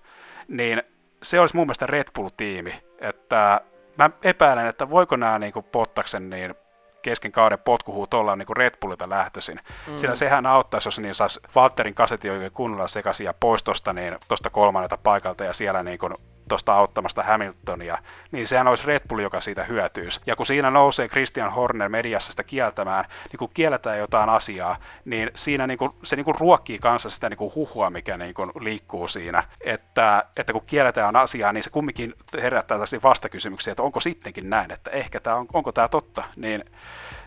[0.49, 0.83] niin
[1.23, 3.61] se olisi mun mielestä Red Bull-tiimi, että
[3.99, 6.55] mä epäilen, että voiko nämä niin Pottaksen niin
[7.03, 9.61] kesken kauden potkuhuu tuolla niin Red Bullilta lähtöisin.
[9.87, 9.97] Mm.
[9.97, 14.17] Sillä sehän auttaisi, jos niin saisi Walterin kasetin oikein kunnolla sekaisin ja pois tuosta niin,
[14.53, 16.15] kolmannelta paikalta ja siellä niin kuin
[16.49, 17.99] tuosta auttamasta Hamiltonia,
[18.33, 20.21] niin sehän olisi Red Bull, joka siitä hyötyisi.
[20.27, 25.31] Ja kun siinä nousee Christian Horner mediassa sitä kieltämään, niin kun kielletään jotain asiaa, niin
[25.35, 28.51] siinä niin kuin, se niin kuin ruokkii kanssa sitä niin kuin huhua, mikä niin kuin
[28.61, 29.43] liikkuu siinä.
[29.61, 34.71] Että, että kun kielletään asiaa, niin se kumminkin herättää tällaisia vastakysymyksiä, että onko sittenkin näin,
[34.71, 36.65] että ehkä tämä on, onko tämä totta, niin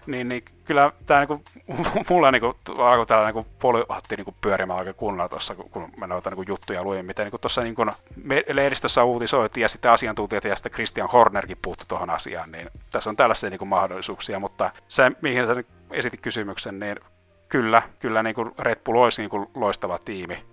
[0.06, 1.44] niin, niin kyllä tämä niinku,
[2.10, 6.30] mulla niinku, alkoi täällä niinku polyhatti niinku pyörimään aika kunnolla tuossa, kun, kun mä noita
[6.30, 7.86] niinku juttuja luin, miten niinku tuossa niinku
[8.54, 13.16] lehdistössä uutisoitiin ja sitten asiantuntijat ja sitten Christian Hornerkin puuttu tuohon asiaan, niin tässä on
[13.16, 15.56] tällaisia niinku mahdollisuuksia, mutta se, mihin sä
[15.92, 17.00] esitit kysymyksen, niin
[17.50, 20.46] kyllä, kyllä niinku Red Bull olisi niinku loistava tiimi,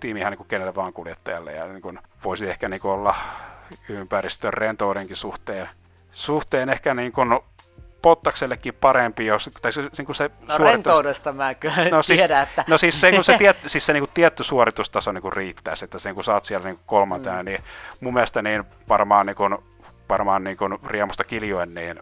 [0.00, 3.14] tiimi ihan niinku kenelle vaan kuljettajalle ja niinku voisi ehkä niinku olla
[3.88, 5.68] ympäristön rentoudenkin suhteen,
[6.10, 7.40] suhteen ehkä niin kuin
[8.04, 12.42] Pottaksellekin parempi, jos tai se, niin kuin se no, rentoudesta mä kyllä no, siis, tiedä,
[12.42, 12.64] että...
[12.68, 15.84] No siis se, kun se, tiet, siis se niin kuin tietty suoritustaso niin kuin riittäisi,
[15.84, 17.44] että sen kun sä oot siellä niin kolmantena, mm.
[17.44, 17.64] niin
[18.00, 19.58] mun mielestä niin varmaan, niin kuin,
[20.08, 22.00] varmaan niin kuin riemusta kiljuen, niin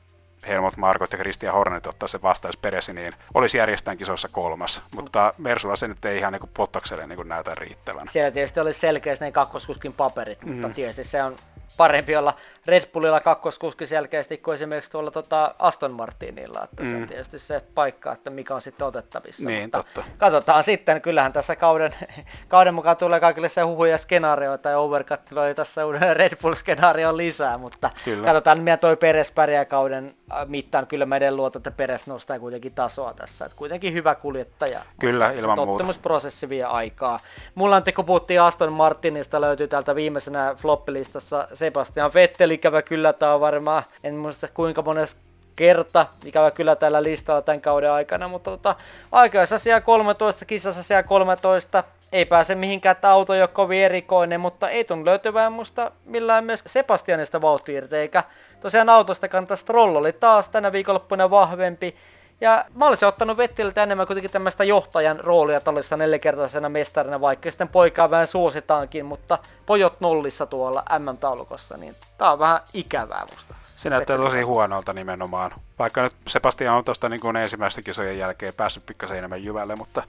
[0.49, 4.83] Helmut Markot ja Christian Hornet ottaa sen vastaus peresi, niin olisi järjestään kisoissa kolmas.
[4.95, 8.09] Mutta Mersulla se nyt ei ihan niin Pottakselle niin näytä riittävän.
[8.11, 10.55] Siellä tietysti olisi selkeästi ne kakkoskuskin paperit, mm.
[10.55, 11.37] mutta tietysti se on
[11.77, 16.89] parempi olla Red Bullilla kakkoskuski selkeästi kuin esimerkiksi tuolla tota Aston Martinilla, että mm.
[16.89, 17.09] se on mm.
[17.09, 19.49] tietysti se paikka, että mikä on sitten otettavissa.
[19.49, 20.05] Niin, Mutta totta.
[20.19, 21.95] Katsotaan sitten, kyllähän tässä kauden,
[22.49, 27.59] kauden mukaan tulee kaikille se huhuja skenaarioita ja Overcut oli tässä uuden Red Bull-skenaario lisää,
[27.59, 28.27] mutta Kyllä.
[28.27, 30.87] katsotaan, mitä toi Peres pärjää kauden äh, mittaan.
[30.87, 34.81] Kyllä mä edelleen luotan, että Peres nostaa kuitenkin tasoa tässä, että kuitenkin hyvä kuljettaja.
[35.01, 35.71] Kyllä, ilman muuta.
[35.71, 37.21] Tottumusprosessi vie aikaa.
[37.55, 43.35] Mulla on, kun puhuttiin Aston Martinista, löytyy täältä viimeisenä floppilistassa Sebastian Vettel, ikävä kyllä, tämä
[43.35, 45.17] on varmaan, en muista kuinka monessa
[45.57, 48.77] kerta, ikävä kyllä tällä listalla tämän kauden aikana, mutta tota,
[49.13, 54.41] aikaisessa siellä 13, kisassa siellä 13, ei pääse mihinkään, että auto ei ole kovin erikoinen,
[54.41, 58.25] mutta ei tunnu löytyvään musta millään myös Sebastianista vauhti eikä
[58.61, 61.97] tosiaan autosta kantaa Stroll oli taas tänä viikonloppuna vahvempi,
[62.41, 67.69] ja mä olisin ottanut Vettililtä enemmän kuitenkin tämmöistä johtajan roolia tällaisena neljäkertaisena mestarina, vaikka sitten
[67.69, 73.55] poikaa vähän suositaankin, mutta pojot nollissa tuolla MM-taulukossa, niin tää on vähän ikävää musta.
[73.77, 75.53] Se näyttää tosi huonolta nimenomaan.
[75.79, 80.03] Vaikka nyt Sebastian on tuosta niin ensimmäisten kisojen jälkeen päässyt pikkasen enemmän jyvälle, mutta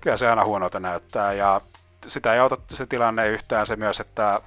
[0.00, 1.32] kyllä se aina huonolta näyttää.
[1.32, 1.60] Ja
[2.06, 4.40] sitä ei auta se tilanne yhtään se myös, että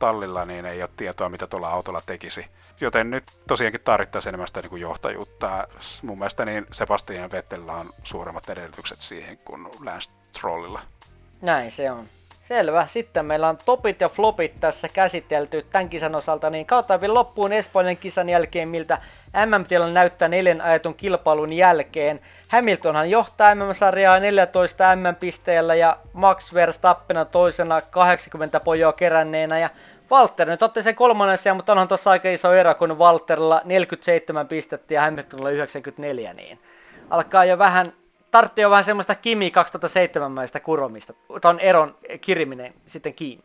[0.00, 2.46] tallilla niin ei ole tietoa, mitä tuolla autolla tekisi.
[2.80, 5.68] Joten nyt tosiaankin tarvittaisiin enemmän sitä niin kuin johtajuutta.
[6.02, 10.80] Mun mielestä niin Sebastian Vettelillä on suuremmat edellytykset siihen kuin Lance Strollilla.
[11.42, 12.04] Näin se on.
[12.54, 12.86] Selvä.
[12.86, 17.52] Sitten meillä on topit ja flopit tässä käsitelty tämän kisan osalta, niin kautta vielä loppuun
[17.52, 18.98] Espanjan kisan jälkeen, miltä
[19.46, 22.20] mm näyttää neljän ajetun kilpailun jälkeen.
[22.48, 29.70] Hamiltonhan johtaa MM-sarjaa 14 MM-pisteellä ja Max Verstappen toisena 80 pojoa keränneena ja
[30.10, 34.48] Walter nyt otti sen kolmannen sijaan, mutta onhan tuossa aika iso ero, kun Walterilla 47
[34.48, 36.58] pistettä ja Hamiltonilla 94, niin
[37.10, 37.92] alkaa jo vähän
[38.30, 41.12] tartti jo vähän semmoista Kimi 2007 mäistä kuromista,
[41.42, 43.44] tuon eron kiriminen sitten kiinni.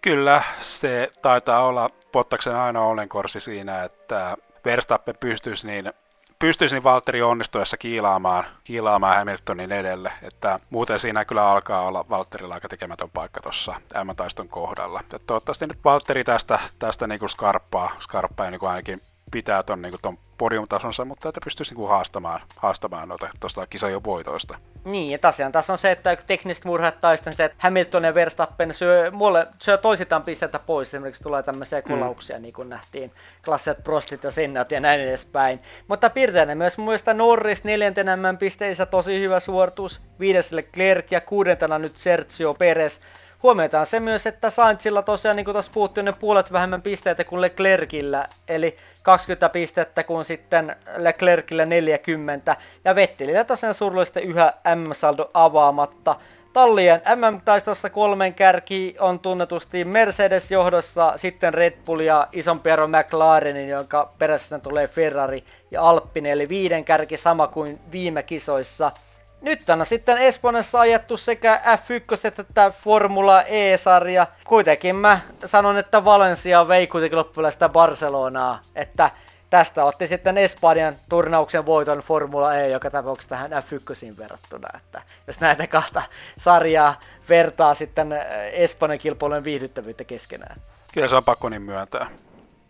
[0.00, 5.92] Kyllä, se taitaa olla Pottaksen aina olenkorsi siinä, että Verstappen pystyisi niin
[6.38, 12.54] pystyisi niin Valtteri onnistuessa kiilaamaan, kiilaamaan Hamiltonin edelle, että muuten siinä kyllä alkaa olla Valtterilla
[12.54, 15.00] aika tekemätön paikka tuossa M-taiston kohdalla.
[15.12, 19.00] Ja toivottavasti nyt Valtteri tästä, tästä niin kuin skarppaa, skarppaa ja niin kuin ainakin
[19.30, 24.58] pitää ton, niin ton podiumtasonsa, mutta että pystyisi niin haastamaan, haastamaan noita tuosta kisojen voitoista.
[24.84, 28.14] Niin, ja tosiaan tässä on se, että tekniset murhat tai sitten se, että Hamilton ja
[28.14, 30.88] Verstappen syö, mulle, syö toisitaan pisteitä pois.
[30.88, 31.94] Esimerkiksi tulee tämmöisiä mm.
[31.94, 32.42] kolauksia, mm.
[32.42, 33.12] niin kuin nähtiin
[33.44, 35.60] Klasset, Prostit ja Sennat ja näin edespäin.
[35.88, 41.96] Mutta piirteinen myös muista Norris neljäntenä pisteissä tosi hyvä suoritus, viideselle Klerk ja kuudentena nyt
[41.96, 43.00] Sergio Perez
[43.42, 47.40] huomioitaan se myös, että Sainzilla tosiaan, niin kuin tuossa puhuttiin, ne puolet vähemmän pisteitä kuin
[47.40, 56.16] Leclercillä, eli 20 pistettä, kun sitten Leclercillä 40, ja Vettelillä tosiaan surullisesti yhä M-saldo avaamatta.
[56.52, 63.68] Tallien MM-taistossa kolmen kärki on tunnetusti Mercedes johdossa, sitten Red Bull ja isompi ero McLarenin,
[63.68, 68.92] jonka perässä tulee Ferrari ja Alppine, eli viiden kärki sama kuin viime kisoissa–
[69.40, 74.26] nyt on sitten Espanjassa ajettu sekä F1 että Formula E-sarja.
[74.44, 79.10] Kuitenkin mä sanon, että Valencia vei kuitenkin loppujen sitä Barcelonaa, että
[79.50, 84.68] tästä otti sitten Espanjan turnauksen voiton Formula E, joka tapauksessa tähän F1 verrattuna.
[84.76, 86.02] Että jos näitä kahta
[86.38, 88.14] sarjaa vertaa sitten
[88.52, 90.56] Espanjan kilpailujen viihdyttävyyttä keskenään.
[90.94, 92.06] Kyllä se on pakko niin myöntää.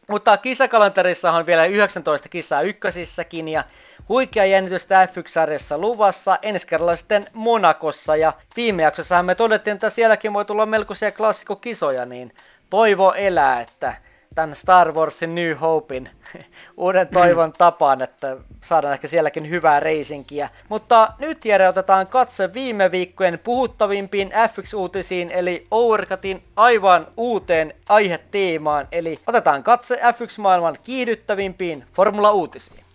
[0.08, 3.64] Mutta kisakalenterissa on vielä 19 kisaa ykkösissäkin ja
[4.08, 10.32] Huikea jännitystä F1-sarjassa luvassa, ensi kerralla sitten Monakossa ja viime jaksossa me todettiin, että sielläkin
[10.32, 12.34] voi tulla melkoisia klassikkokisoja, niin
[12.70, 13.94] toivo elää, että
[14.34, 16.10] tämän Star Warsin New Hopein
[16.76, 20.48] uuden toivon tapaan, että saadaan ehkä sielläkin hyvää reisinkiä.
[20.68, 29.18] Mutta nyt Jere otetaan katse viime viikkojen puhuttavimpiin F1-uutisiin, eli Overcutin aivan uuteen aiheteemaan, eli
[29.26, 32.87] otetaan katse F1-maailman kiihdyttävimpiin Formula-uutisiin.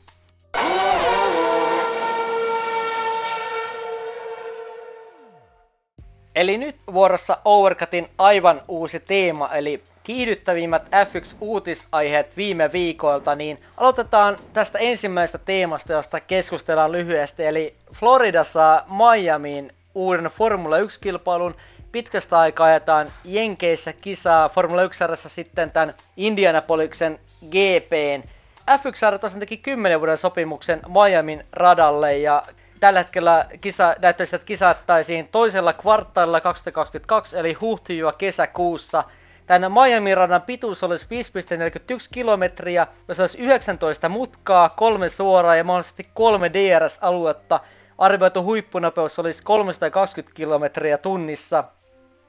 [6.36, 14.80] Eli nyt vuorossa Overcutin aivan uusi teema, eli kiihdyttävimmät F1-uutisaiheet viime viikoilta, niin aloitetaan tästä
[14.80, 21.56] ensimmäisestä teemasta, josta keskustellaan lyhyesti, eli Floridassa Miamiin uuden Formula 1-kilpailun
[21.92, 28.24] pitkästä aikaa ajetaan Jenkeissä kisaa Formula 1 sitten tämän Indianapoliksen GPn.
[28.72, 32.44] F1 tosiaan teki 10 vuoden sopimuksen Miamin radalle ja
[32.80, 39.04] tällä hetkellä kisa, näyttäisi, että kisattaisiin toisella kvartaalilla 2022, eli huhti-kesäkuussa.
[39.48, 46.52] Tämän Miami-radan pituus olisi 5,41 kilometriä, jossa olisi 19 mutkaa, kolme suoraa ja mahdollisesti kolme
[46.54, 47.60] DRS-aluetta.
[47.98, 51.64] Arvioitu huippunopeus olisi 320 kilometriä tunnissa.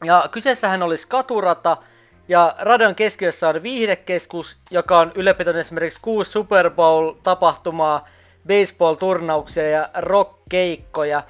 [0.04, 1.76] Ja kyseessähän olisi katurata,
[2.28, 8.08] ja radan keskiössä on viihdekeskus, joka on ylläpitänyt esimerkiksi kuusi Super Bowl-tapahtumaa,
[8.46, 11.22] baseball-turnauksia ja rock-keikkoja.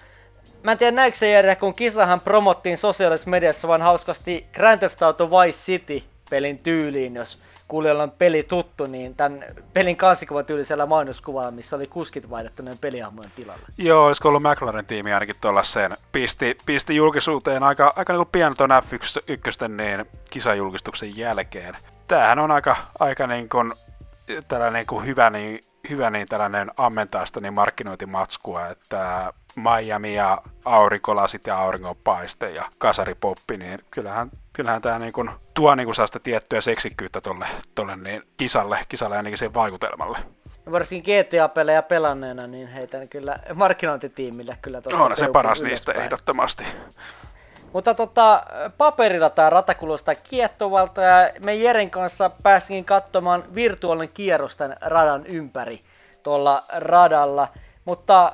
[0.63, 5.03] Mä en tiedä näikö se Jere, kun kisahan promottiin sosiaalisessa mediassa vaan hauskasti Grand Theft
[5.03, 7.39] Auto Vice City pelin tyyliin, jos
[7.69, 12.79] kuulijoilla on peli tuttu, niin tämän pelin kansikuvan tyylisellä mainoskuvalla, missä oli kuskit vaihdettu noin
[12.79, 13.63] peliahmojen tilalla.
[13.79, 15.97] Joo, olisiko ollut McLaren tiimi ainakin tuolla sen.
[16.13, 21.77] Pisti, pisti julkisuuteen aika, aika niin pian tuon F1 niin kisajulkistuksen jälkeen.
[22.09, 23.73] Tämähän on aika, aika niin kuin,
[24.49, 25.61] tällainen niin kuin hyvä niin
[25.91, 33.79] hyvä niin tällainen ammentaista niin markkinointimatskua, että Miami ja aurinkolasit ja auringonpaiste ja kasaripoppi, niin
[33.91, 38.79] kyllähän, kyllähän tämä niin kuin tuo niin kuin sellaista tiettyä seksikkyyttä tolle, tolle niin kisalle,
[38.89, 40.19] kisalle ainakin sen vaikutelmalle.
[40.73, 46.65] Varsinkin GTA-pelejä pelanneena, niin heitä kyllä markkinointitiimille kyllä tosi On se paras niistä ehdottomasti.
[47.73, 48.43] Mutta tota,
[48.79, 55.27] paperilla tämä rata kuulostaa kiehtovalta ja me Jeren kanssa pääskin katsomaan virtuaalinen kierros tämän radan
[55.27, 55.81] ympäri
[56.23, 57.49] tuolla radalla.
[57.85, 58.33] Mutta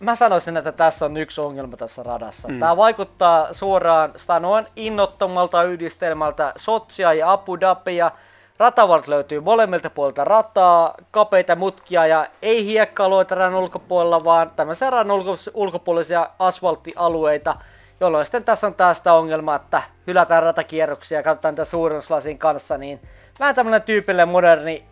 [0.00, 2.48] mä sanoisin, että tässä on yksi ongelma tässä radassa.
[2.48, 2.60] Mm.
[2.60, 8.10] Tämä vaikuttaa suoraan noin innottomalta yhdistelmältä Sotsia ja Abu Dhabia.
[8.58, 15.16] Ratavalt löytyy molemmilta puolilta rataa, kapeita mutkia ja ei hiekkaloita radan ulkopuolella, vaan tämmöisiä radan
[15.54, 17.56] ulkopuolisia asfalttialueita–
[18.00, 22.78] Jolloin sitten tässä on taas sitä ongelmaa, että hylätään ratakierroksia ja katsotaan tätä suurennuslasin kanssa,
[22.78, 23.00] niin
[23.40, 24.84] vähän tämmönen tyypillinen moderni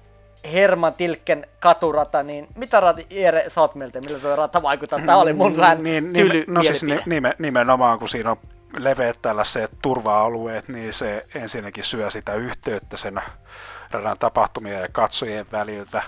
[0.45, 4.99] Herman Tilken katurata, niin mitä rata, Jere, sä oot mieltä, millä tuo rata vaikuttaa?
[4.99, 8.37] Tämä oli mun vähän niin, niin, No siis nime, nimenomaan, kun siinä on
[8.77, 13.21] leveät tällaiset turva-alueet, niin se ensinnäkin syö sitä yhteyttä sen
[13.91, 16.03] radan tapahtumia ja katsojien väliltä.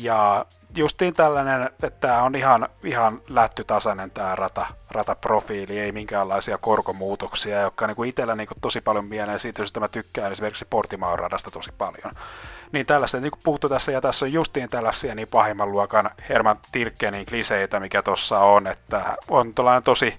[0.00, 0.46] Ja
[0.76, 7.86] justiin tällainen, että tämä on ihan, ihan lättytasainen tämä rata, rataprofiili, ei minkäänlaisia korkomuutoksia, jotka
[7.86, 12.12] niin itsellä niin tosi paljon mieleen siitä, jos mä tykkään esimerkiksi Portimaon radasta tosi paljon.
[12.72, 16.56] Niin tällaista, niin kuin puhuttu tässä, ja tässä on justiin tällaisia niin pahimman luokan Herman
[16.72, 20.16] Tilkenin kliseitä, mikä tuossa on, että on tällainen tosi,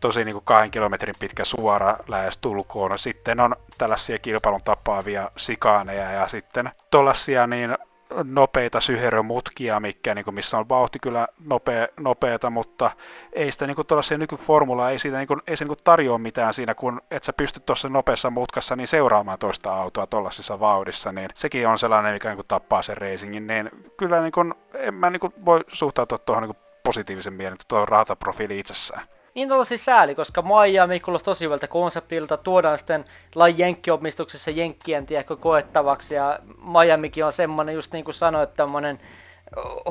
[0.00, 2.98] tosi niin kuin kahden kilometrin pitkä suora lähes tulkoon.
[2.98, 7.78] Sitten on tällaisia kilpailun tapaavia sikaaneja ja sitten tuollaisia niin
[8.24, 12.90] nopeita syherömutkia, mikä, niin kuin, missä on vauhti kyllä nopea, nopeata, mutta
[13.32, 16.54] ei sitä niin tuollaisia nykyformulaa, ei, siitä, niin kuin, ei se niin kuin tarjoa mitään
[16.54, 21.28] siinä, kun et sä pysty tuossa nopeassa mutkassa niin seuraamaan toista autoa tuollaisessa vauhdissa, niin
[21.34, 25.10] sekin on sellainen, mikä niin kuin, tappaa sen racingin, niin kyllä niin kuin, en mä
[25.10, 29.17] niin kuin, voi suhtautua tuohon niin positiivisen mielen tuohon rataprofiili itsessään.
[29.38, 35.36] Niin tosi sääli, koska Miami kuulosti tosi hyvältä konseptilta, tuodaan sitten lain jenkkiomistuksessa jenkkien tiedätkö,
[35.36, 36.38] koettavaksi, ja
[36.82, 39.00] Miamikin on semmoinen, just niin kuin sanoit, tämmöinen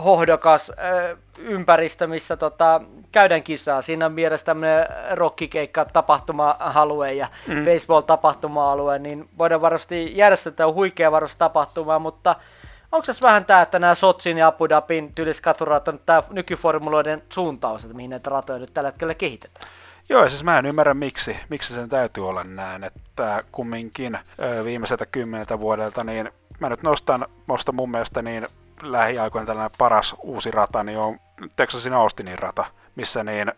[0.04, 2.82] hohdokas äh, ympäristö, missä tota,
[3.12, 3.82] käydään kisaa.
[3.82, 7.66] Siinä on mielessä tämmöinen rockikeikka tapahtuma-alue ja mm.
[7.66, 12.36] baseball-tapahtuma-alue, niin voidaan varmasti järjestää huikea varmasti tapahtuma, mutta
[12.92, 15.46] onko se vähän tämä, että nämä Sotsin ja Abu Dhabin tyyliset
[15.88, 19.68] on tämä nykyformuloiden suuntaus, että mihin näitä ratoja nyt tällä hetkellä kehitetään?
[20.10, 24.20] Joo, siis mä en ymmärrä miksi, miksi sen täytyy olla näin, että kumminkin
[24.64, 28.48] viimeiseltä kymmeneltä vuodelta, niin mä nyt nostan, nostan mun mielestä niin
[28.82, 31.20] lähiaikoina tällainen paras uusi rata, niin on
[31.56, 32.66] Texasin Austinin rata,
[32.96, 33.52] missä niin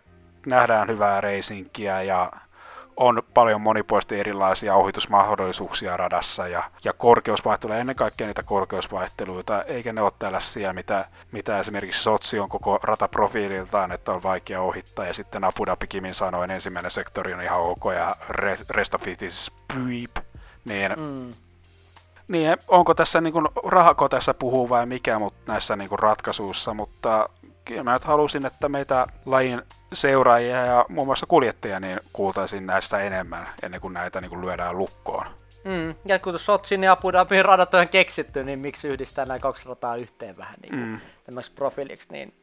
[0.45, 2.31] nähdään hyvää reisinkiä ja
[2.99, 10.01] on paljon monipuolisesti erilaisia ohitusmahdollisuuksia radassa ja, ja korkeusvaihteluja, ennen kaikkea niitä korkeusvaihteluita, eikä ne
[10.01, 15.43] ole tällaisia, mitä, mitä esimerkiksi Sotsi on koko rataprofiililtaan, että on vaikea ohittaa, ja sitten
[15.43, 19.51] Abu Dhabi Kimin sanoin, ensimmäinen sektori on ihan ok, ja re, rest of it is
[19.73, 20.25] beep,
[20.65, 21.33] niin mm.
[22.27, 26.73] Niin, onko tässä niin kuin, rahako tässä puhuu vai mikä mutta näissä niin kuin, ratkaisuissa,
[26.73, 27.29] mutta
[27.69, 29.61] kyllä mä nyt halusin, että meitä lajin
[29.93, 34.77] seuraajia ja muun muassa kuljettajia niin kuultaisiin näistä enemmän ennen kuin näitä niin kuin lyödään
[34.77, 35.25] lukkoon.
[35.63, 39.69] Mm, ja kun Sotsin ja Abu Dhabin radat on keksitty, niin miksi yhdistää nämä kaksi
[39.69, 40.99] rataa yhteen vähän niin kuin mm.
[41.23, 42.33] tämmöiseksi profiiliksi, niin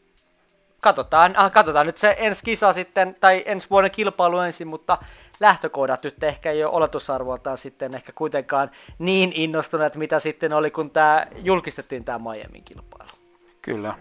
[0.81, 4.99] katsotaan, ah, katsotaan nyt se ensi kisa sitten, tai ensi vuoden kilpailu ensin, mutta
[5.41, 10.91] lähtökohdat nyt ehkä ei ole oletusarvoltaan sitten ehkä kuitenkaan niin innostuneet, mitä sitten oli, kun
[10.91, 13.11] tämä julkistettiin tämä Miamin kilpailu.
[13.63, 13.95] Kyllä.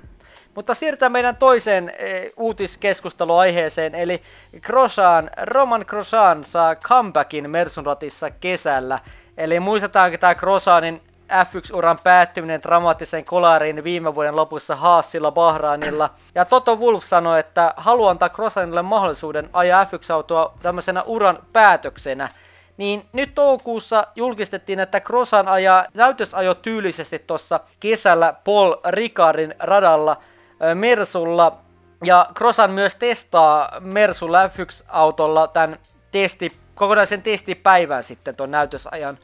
[0.56, 4.22] Mutta siirrytään meidän toiseen e, uutiskeskusteluaiheeseen, eli
[4.62, 9.00] Grosjean, Roman Grosjean saa comebackin Mersunratissa kesällä.
[9.38, 16.10] Eli muistetaanko tämä Grosjeanin F1-uran päättyminen dramaattiseen kolariin viime vuoden lopussa Haasilla Bahrainilla.
[16.36, 22.30] Ja Toto Wolf sanoi, että haluaa antaa Grosjeanille mahdollisuuden ajaa F1-autoa tämmöisenä uran päätöksenä.
[22.78, 30.18] Niin nyt toukokuussa julkistettiin, että Grosjean ajaa näytösajo tyylisesti tuossa kesällä Paul Ricardin radalla–
[30.74, 31.58] Mersulla.
[32.04, 35.78] Ja Krosan myös testaa Mersulla F1-autolla tämän
[36.12, 39.18] testi, kokonaisen testipäivän sitten tuon näytösajan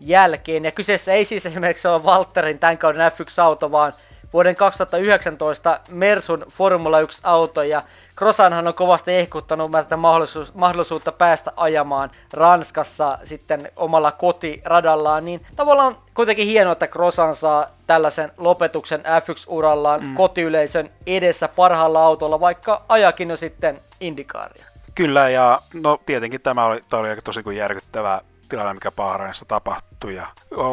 [0.00, 0.64] jälkeen.
[0.64, 3.92] Ja kyseessä ei siis esimerkiksi ole Walterin tämän kauden F1-auto, vaan
[4.32, 7.62] vuoden 2019 Mersun Formula 1-auto.
[7.62, 7.82] Ja
[8.16, 15.96] Krosanhan on kovasti ehkuttanut tätä mahdollisuus, mahdollisuutta päästä ajamaan Ranskassa sitten omalla kotiradallaan, niin tavallaan
[16.14, 20.14] kuitenkin hienoa, että Krosan saa tällaisen lopetuksen F1-urallaan mm.
[20.14, 24.64] kotiyleisön edessä parhaalla autolla, vaikka ajakin jo sitten Indikaaria.
[24.94, 29.44] Kyllä, ja no tietenkin tämä oli, tämä oli aika tosi kuin järkyttävä tilanne, mikä Bahrainissa
[29.44, 30.26] tapahtui, ja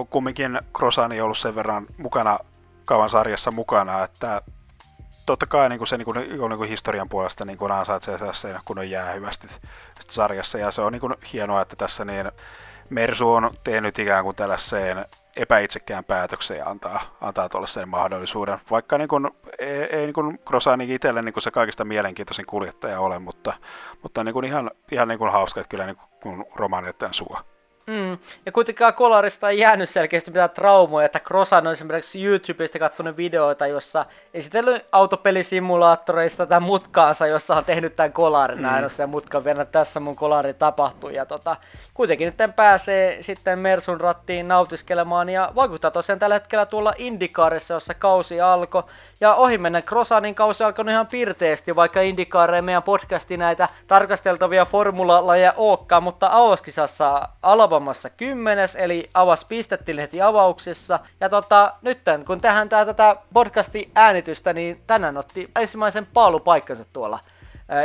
[0.10, 2.38] kumminkin Krosan ei ollut sen verran mukana
[2.86, 4.42] kauan sarjassa mukana, että
[5.26, 6.18] totta kai niin kuin se niin kuin,
[6.50, 9.48] niin kuin historian puolesta niin kuin ansaitsee sen kun on jää hyvästi
[10.00, 10.58] sarjassa.
[10.58, 12.32] Ja se on niin kuin hienoa, että tässä niin
[12.90, 15.06] Mersu on tehnyt ikään kuin tällaiseen
[15.36, 18.60] epäitsekään päätöksen ja antaa, antaa tuollaisen mahdollisuuden.
[18.72, 20.40] Vaikka niin kuin, ei, ei niin kuin
[20.82, 23.54] itselle niin kuin se kaikista mielenkiintoisin kuljettaja ole, mutta,
[24.04, 27.55] mutta niin kuin ihan, ihan niin kuin hauska, että kyllä niin kuin romaani tämän sua.
[27.88, 28.18] Mm.
[28.46, 33.68] Ja kuitenkaan Kolarista ei jäänyt selkeästi mitään traumoja, että Krosan on esimerkiksi YouTubesta katsonut videoita,
[33.68, 38.62] jossa esitellyt autopelisimulaattoreista tämän mutkaansa, jossa on tehnyt tämän kolarin mm.
[38.62, 41.10] näin, ja mutkan vielä tässä mun kolari tapahtuu.
[41.10, 41.56] Ja tota,
[41.94, 47.94] kuitenkin nyt pääsee sitten Mersun rattiin nautiskelemaan ja vaikuttaa tosiaan tällä hetkellä tuolla Indikaarissa, jossa
[47.94, 48.84] kausi alkoi.
[49.22, 55.54] Ja ohi mennä Krosanin kausi alkoi ihan pirteesti, vaikka Indikaareen meidän podcasti näitä tarkasteltavia formulalajeja
[55.58, 61.00] olekaan, mutta Aoskisassa Alabamassa kymmenes, eli avas pistettiin heti avauksessa.
[61.20, 67.20] Ja tota, nyt kun tähän tää tätä podcasti äänitystä, niin tänään otti ensimmäisen paalupaikkansa tuolla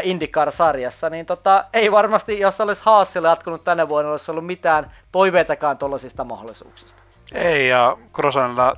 [0.02, 5.78] IndyCar-sarjassa, niin tota, ei varmasti, jos olisi Haasille jatkunut tänä vuonna, olisi ollut mitään toiveitakaan
[5.78, 7.02] tuollaisista mahdollisuuksista.
[7.34, 8.76] Ei, ja Krosanilla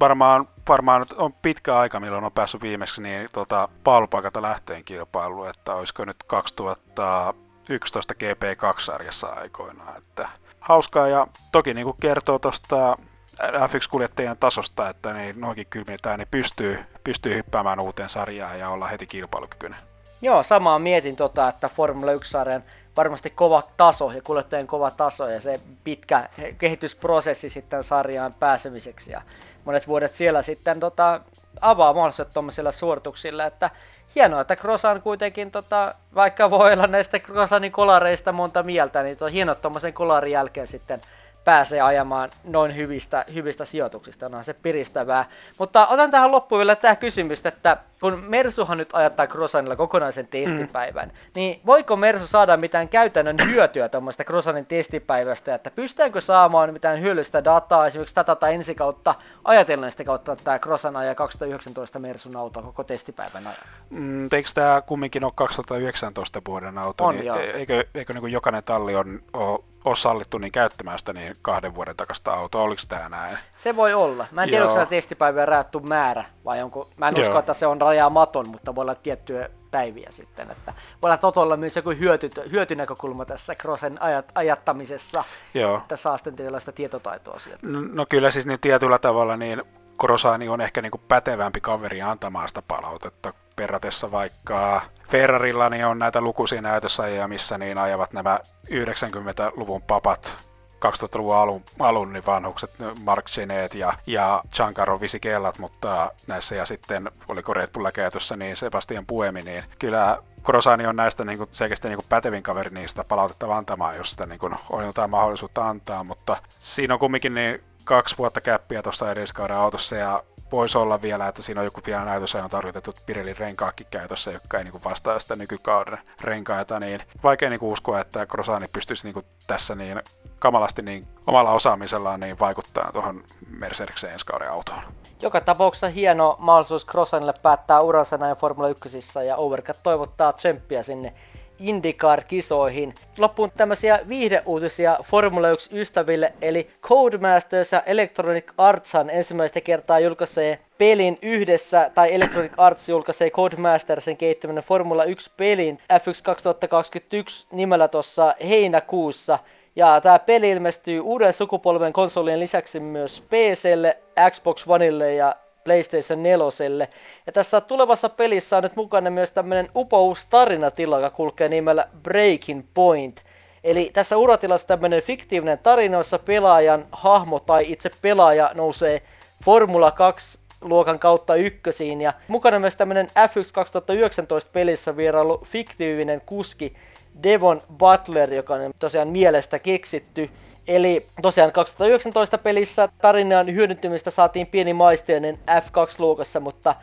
[0.00, 5.74] varmaan, varmaan on pitkä aika, milloin on päässyt viimeksi niin tota, pallupaikalta lähteen kilpailuun, että
[5.74, 9.98] olisiko nyt 2011 GP2-sarjassa aikoinaan.
[9.98, 10.28] Että
[10.60, 12.96] hauskaa ja toki niin kuin kertoo tuosta
[13.42, 19.06] F1-kuljettajien tasosta, että niin noinkin kylmiltään niin pystyy, pystyy hyppäämään uuteen sarjaan ja olla heti
[19.06, 19.78] kilpailukykyinen.
[20.22, 22.62] Joo, samaa mietin tota, että Formula 1-sarjan
[22.98, 26.28] varmasti kova taso ja kuljettajien kova taso ja se pitkä
[26.58, 29.22] kehitysprosessi sitten sarjaan pääsemiseksi ja
[29.64, 31.20] monet vuodet siellä sitten tota,
[31.60, 33.70] avaa mahdollisuudet tuommoisilla suorituksilla, että
[34.14, 39.32] hienoa, että Krosan kuitenkin, tota, vaikka voi olla näistä Krosanin kolareista monta mieltä, niin on
[39.32, 41.00] hienoa tuommoisen kolarin jälkeen sitten
[41.44, 44.26] pääsee ajamaan noin hyvistä, hyvistä sijoituksista.
[44.26, 45.24] Onhan se piristävää.
[45.58, 51.08] Mutta otan tähän loppuun vielä tämä kysymys, että kun Mersuhan nyt ajattaa Crossanilla kokonaisen testipäivän,
[51.08, 51.14] mm.
[51.34, 57.44] niin voiko Mersu saada mitään käytännön hyötyä tuommoista Crossanin testipäivästä, että pystytäänkö saamaan mitään hyödyllistä
[57.44, 62.36] dataa esimerkiksi tätä tai ensi kautta ajatellen sitä kautta, että tämä Crossan ajaa 2019 Mersun
[62.36, 63.62] auto koko testipäivän ajan?
[63.90, 67.36] Mm, eikö tämä kumminkin ole 2019 vuoden auto, on, niin joo.
[67.36, 71.96] eikö, eikö niin jokainen talli on, on ole sallittu niin käyttämään sitä niin kahden vuoden
[71.96, 72.62] takasta autoa.
[72.62, 73.38] Oliko tämä näin?
[73.58, 74.26] Se voi olla.
[74.32, 76.88] Mä en tiedä, onko siellä testipäivää rajattu määrä vai onko...
[76.96, 77.26] Mä en Joo.
[77.26, 80.50] usko, että se on maton, mutta voi olla tiettyjä päiviä sitten.
[80.50, 85.24] Että voi olla Totolla myös joku hyöty, hyötynäkökulma tässä Crossen ajat, ajattamisessa,
[85.54, 85.76] Joo.
[85.76, 87.66] että saa sitten tällaista tietotaitoa sieltä.
[87.66, 89.62] No, no kyllä siis niin tietyllä tavalla niin
[90.00, 95.98] Krosani on ehkä niin kuin pätevämpi kaveri antamaan sitä palautetta verratessa vaikka Ferrarilla niin on
[95.98, 98.38] näitä lukuisia näytösajia, missä niin ajavat nämä
[98.70, 100.47] 90-luvun papat
[100.86, 102.70] 2000-luvun alun, alun niin vanhukset,
[103.04, 108.56] Mark Genet ja, ja Giancarlo Visikellat, mutta näissä ja sitten, oliko Red Bull käytössä, niin
[108.56, 113.04] Sebastian Puemi, niin kyllä Korosani on näistä niin kuin, selkeästi niin kuin pätevin kaveri niistä
[113.04, 117.64] palautetta antamaan, jos sitä niin kuin, on jotain mahdollisuutta antaa, mutta siinä on kumminkin niin
[117.84, 120.22] kaksi vuotta käppiä tuossa edelliskauden autossa ja
[120.52, 124.64] voisi olla vielä, että siinä on joku näytös, on tarkoitettu Pirelli renkaakki käytössä, joka ei
[124.64, 130.02] niin vastaa sitä nykykauden renkaita, niin vaikea niin uskoa, että Crosani pystyisi niin tässä niin
[130.38, 133.24] kamalasti niin omalla osaamisellaan niin vaikuttaa tuohon
[133.58, 134.78] Mercedeksen ensi kauden autoon.
[135.22, 138.88] Joka tapauksessa hieno mahdollisuus Crossanille päättää uransa näin Formula 1
[139.26, 141.14] ja Overcut toivottaa tsemppiä sinne
[141.58, 142.94] IndyCar-kisoihin.
[143.18, 151.90] Loppuun tämmöisiä viihdeuutisia Formula 1-ystäville, eli Codemasters ja Electronic Artshan ensimmäistä kertaa julkaisee pelin yhdessä,
[151.94, 159.38] tai Electronic Arts julkaisee Codemastersin kehittäminen Formula 1-pelin F1 2021 nimellä tuossa heinäkuussa.
[159.78, 163.98] Ja tämä peli ilmestyy uuden sukupolven konsolien lisäksi myös PClle,
[164.30, 166.88] Xbox Oneille ja PlayStation 4.
[167.26, 172.62] Ja tässä tulevassa pelissä on nyt mukana myös tämmönen upous tarinatila, joka kulkee nimellä Breaking
[172.74, 173.22] Point.
[173.64, 179.02] Eli tässä uratilassa tämmönen fiktiivinen tarina, jossa pelaajan hahmo tai itse pelaaja nousee
[179.44, 182.00] Formula 2 luokan kautta ykkösiin.
[182.00, 186.76] Ja mukana myös tämmönen F1 2019 pelissä vierailu fiktiivinen kuski
[187.22, 190.30] Devon Butler, joka on tosiaan mielestä keksitty.
[190.68, 196.74] Eli tosiaan 2019 pelissä tarinan hyödyntämistä saatiin pieni maisteinen F2-luokassa, mutta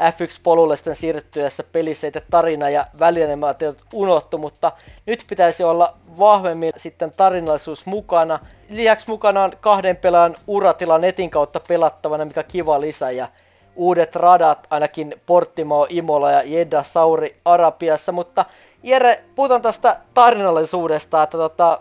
[0.00, 4.72] F1-polulle sitten siirryttyessä pelissä että tarina ja välianimaatiot unohtu, mutta
[5.06, 8.38] nyt pitäisi olla vahvemmin sitten tarinallisuus mukana.
[8.68, 13.28] Lisäksi mukana on kahden pelaajan uratila netin kautta pelattavana, mikä kiva lisä ja
[13.76, 18.44] uudet radat, ainakin Portimo, Imola ja Jeddah Sauri Arabiassa, mutta
[18.84, 21.80] Jere, puhutaan tästä tarinallisuudesta, että tota,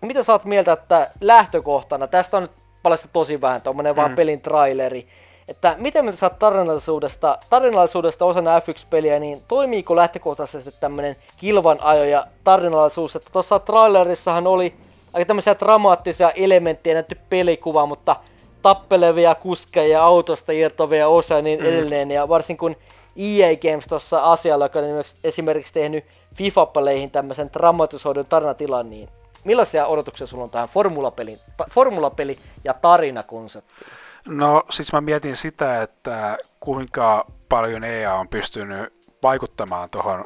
[0.00, 2.52] mitä sä oot mieltä, että lähtökohtana, tästä on nyt
[2.82, 3.96] paljasta tosi vähän, tuommoinen mm.
[3.96, 5.06] vaan pelin traileri,
[5.48, 12.26] että miten me saat tarinallisuudesta, tarinallisuudesta osana F1-peliä, niin toimiiko lähtökohtaisesti tämmöinen kilvan ajo ja
[12.44, 14.74] tarinallisuus, että tuossa trailerissahan oli
[15.12, 18.16] aika tämmöisiä dramaattisia elementtejä näytty pelikuva, mutta
[18.62, 21.66] tappelevia kuskeja autosta irtovia osia ja niin mm.
[21.66, 22.76] edelleen, ja varsin kun
[23.16, 24.84] EA Games tuossa asialla, joka on
[25.24, 26.04] esimerkiksi tehnyt
[26.34, 29.08] FIFA-peleihin tämmöisen dramatisoidun tarinatilan, niin
[29.44, 33.88] millaisia odotuksia sulla on tähän formulapeli, ta, formulapeli ja tarinakonseptiin?
[34.26, 38.92] No siis mä mietin sitä, että kuinka paljon EA on pystynyt
[39.22, 40.24] vaikuttamaan tuohon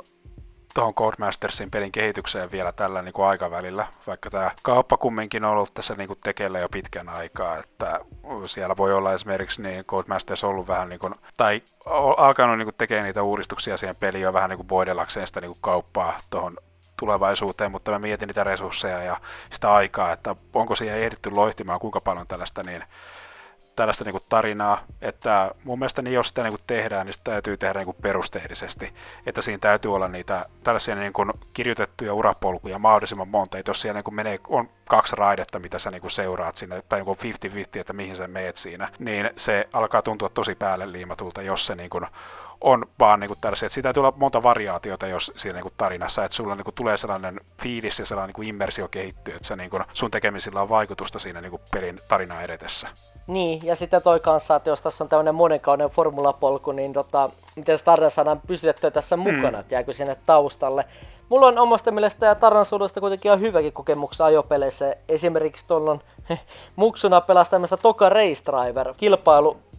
[0.78, 5.74] tuohon Codemastersin pelin kehitykseen vielä tällä niin kuin aikavälillä, vaikka tämä kauppa kumminkin on ollut
[5.74, 8.00] tässä niin kuin tekeillä jo pitkän aikaa, että
[8.46, 11.62] siellä voi olla esimerkiksi niin Codemasters ollut vähän niin kuin, tai
[12.16, 15.50] alkanut niin kuin tekemään niitä uudistuksia siihen peliin jo vähän niin kuin voidellakseen sitä niin
[15.50, 16.56] kuin kauppaa tuohon
[16.98, 19.16] tulevaisuuteen, mutta mä mietin niitä resursseja ja
[19.52, 22.84] sitä aikaa, että onko siihen ehditty loihtimaan kuinka paljon tällaista niin
[23.78, 27.30] tällaista niin kuin tarinaa, että mun mielestä niin jos sitä niin kuin tehdään, niin sitä
[27.30, 28.94] täytyy tehdä niin kuin perusteellisesti,
[29.26, 33.98] että siinä täytyy olla niitä tällaisia niin kuin kirjoitettuja urapolkuja mahdollisimman monta, että jos siellä
[33.98, 37.34] niin kuin menee, on kaksi raidetta, mitä sä niin kuin seuraat sinne, tai niin
[37.76, 41.74] 50-50, että mihin sä meet siinä, niin se alkaa tuntua tosi päälle liimatulta, jos se
[41.74, 42.06] niin kuin
[42.60, 46.34] on vaan niin tällaisia, että siitä täytyy olla monta variaatiota, jos siinä niin tarinassa, että
[46.36, 50.10] sulla niin tulee sellainen fiilis ja sellainen niin immersio kehittyy, että se niin kuin sun
[50.10, 52.88] tekemisillä on vaikutusta siinä niin pelin tarinaa edetessä.
[53.28, 57.78] Niin, ja sitten toi kanssa, että jos tässä on tämmöinen monenkauden formulapolku, niin tota, miten
[57.84, 59.22] tarina saadaan pysytettyä tässä mm.
[59.22, 59.60] mukana, mm.
[59.60, 60.84] että jääkö sinne taustalle.
[61.28, 64.96] Mulla on omasta mielestä ja tarinansuudesta kuitenkin ihan hyväkin kokemuksia ajopeleissä.
[65.08, 66.00] Esimerkiksi tuolla on
[66.76, 68.94] muksuna pelasi tämmöistä Toka Race Driver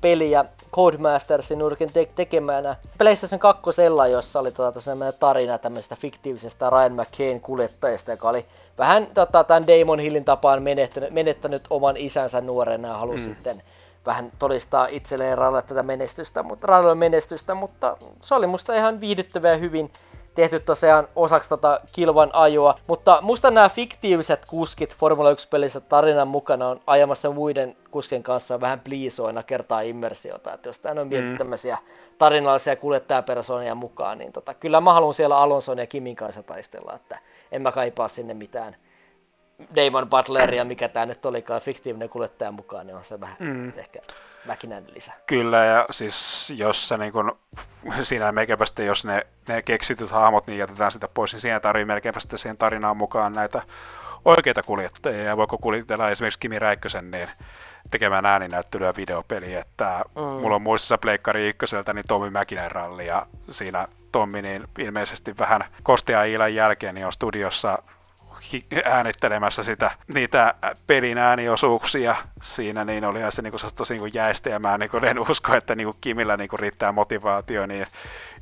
[0.02, 2.76] kilpailupeliä Codemastersin nurkin te- tekemänä.
[2.98, 3.64] PlayStation 2
[4.12, 4.80] jossa oli tota,
[5.20, 8.46] tarina tämmöisestä fiktiivisestä Ryan McCain kuljettajasta, joka oli
[8.78, 13.34] vähän tota, tämän Damon Hillin tapaan menettänyt, menettänyt oman isänsä nuorena ja halusi mm.
[13.34, 13.64] sitten
[14.06, 19.58] vähän todistaa itselleen Ralle tätä menestystä, mutta menestystä, mutta se oli musta ihan viihdyttävä ja
[19.58, 19.92] hyvin
[20.40, 22.80] tehty tosiaan osaksi tota kilvan ajoa.
[22.88, 28.80] Mutta musta nämä fiktiiviset kuskit Formula 1-pelissä tarinan mukana on ajamassa muiden kuskien kanssa vähän
[28.80, 30.54] pliisoina kertaa immersiota.
[30.54, 31.38] Että jos täällä on mietitty mm.
[31.38, 31.78] tämmöisiä
[32.18, 37.20] tarinallisia kuljettajapersoonia mukaan, niin tota, kyllä mä haluan siellä Alonson ja Kimin kanssa taistella, että
[37.52, 38.76] en mä kaipaa sinne mitään
[39.76, 43.74] Damon Butleria, mikä tämä nyt olikaan, fiktiivinen kuljettaja mukaan, niin on se vähän mm.
[43.78, 44.00] ehkä
[44.48, 45.12] väkinäinen lisä.
[45.26, 47.40] Kyllä, ja siis jos se niin kun,
[48.04, 52.20] siinä melkeinpä jos ne, ne keksityt hahmot, niin jätetään sitä pois, niin siinä tarvii melkeinpä
[52.20, 53.62] sitten siihen tarinaan mukaan näitä
[54.26, 57.30] oikeita kuljettajia, ja voiko kuljetella esimerkiksi Kimi Räikkösen niin
[57.92, 60.22] tekemään ääninäyttelyä videopeliä, että mm.
[60.22, 65.62] mulla on muistissa Pleikkari ykköseltä niin Tommi Mäkinen ralli, ja siinä Tommi niin ilmeisesti vähän
[65.84, 67.84] kostia Iilan jälkeen niin on studiossa
[68.86, 70.54] äänittelemässä sitä, niitä
[70.88, 72.16] pelin ääniosuuksia.
[72.42, 75.56] Siinä, niin oli se niin kuin, tosi niin jäistä, ja mä niin kuin, en usko,
[75.56, 77.88] että niin kuin Kimillä niin kuin, riittää motivaatio niin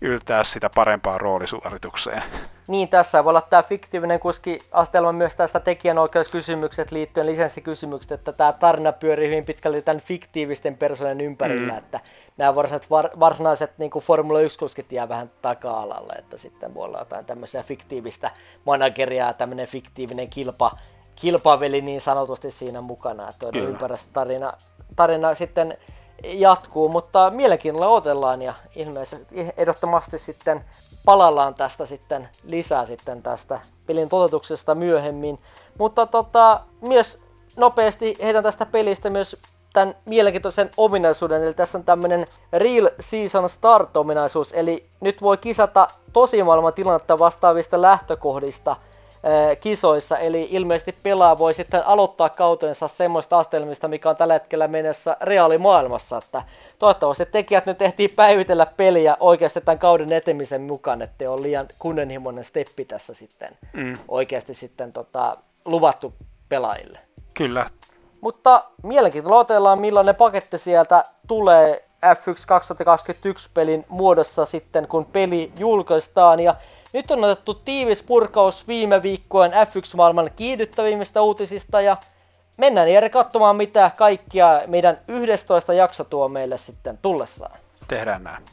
[0.01, 2.23] yltää sitä parempaan roolisuoritukseen.
[2.67, 8.53] Niin, tässä voi olla tämä fiktiivinen kuski astelma myös tästä tekijänoikeuskysymykset liittyen lisenssikysymykset, että tämä
[8.53, 11.77] tarina pyörii hyvin pitkälti tämän fiktiivisten personen ympärillä, mm.
[11.77, 11.99] että
[12.37, 12.89] nämä varsinaiset,
[13.19, 18.31] varsinaiset niin kuin Formula 1-kuskit jää vähän taka-alalle, että sitten voi olla jotain tämmöisiä fiktiivistä
[18.65, 20.71] manageria, tämmöinen fiktiivinen kilpa,
[21.15, 24.53] kilpaveli niin sanotusti siinä mukana, että on ympäristö tarina,
[24.95, 25.77] tarina sitten
[26.23, 30.65] jatkuu, mutta mielenkiinnolla otellaan ja ilmeisesti ehdottomasti sitten
[31.05, 35.39] palallaan tästä sitten lisää sitten tästä pelin toteutuksesta myöhemmin.
[35.77, 37.19] Mutta tota, myös
[37.57, 39.37] nopeasti heitän tästä pelistä myös
[39.73, 46.73] tämän mielenkiintoisen ominaisuuden, eli tässä on tämmöinen Real Season Start-ominaisuus, eli nyt voi kisata tosimaailman
[46.73, 48.75] tilannetta vastaavista lähtökohdista–
[49.59, 55.17] kisoissa, eli ilmeisesti pelaa voi sitten aloittaa kautensa semmoista astelmista, mikä on tällä hetkellä mennessä
[55.21, 56.43] reaalimaailmassa, että
[56.79, 62.43] toivottavasti tekijät nyt ehtii päivitellä peliä oikeasti tämän kauden etemisen mukaan, ettei ole liian kunnianhimoinen
[62.43, 63.97] steppi tässä sitten mm.
[64.07, 66.13] oikeasti sitten tota, luvattu
[66.49, 66.99] pelaajille.
[67.33, 67.65] Kyllä.
[68.21, 76.39] Mutta mielenkiintoista otellaan, millainen paketti sieltä tulee F1 2021 pelin muodossa sitten, kun peli julkaistaan.
[76.39, 76.55] Ja
[76.93, 81.97] nyt on otettu tiivis purkaus viime viikkojen F1-maailman kiihdyttävimmistä uutisista ja
[82.57, 87.59] mennään Jere katsomaan mitä kaikkia meidän 11 jakso tuo meille sitten tullessaan.
[87.87, 88.43] Tehdään näin.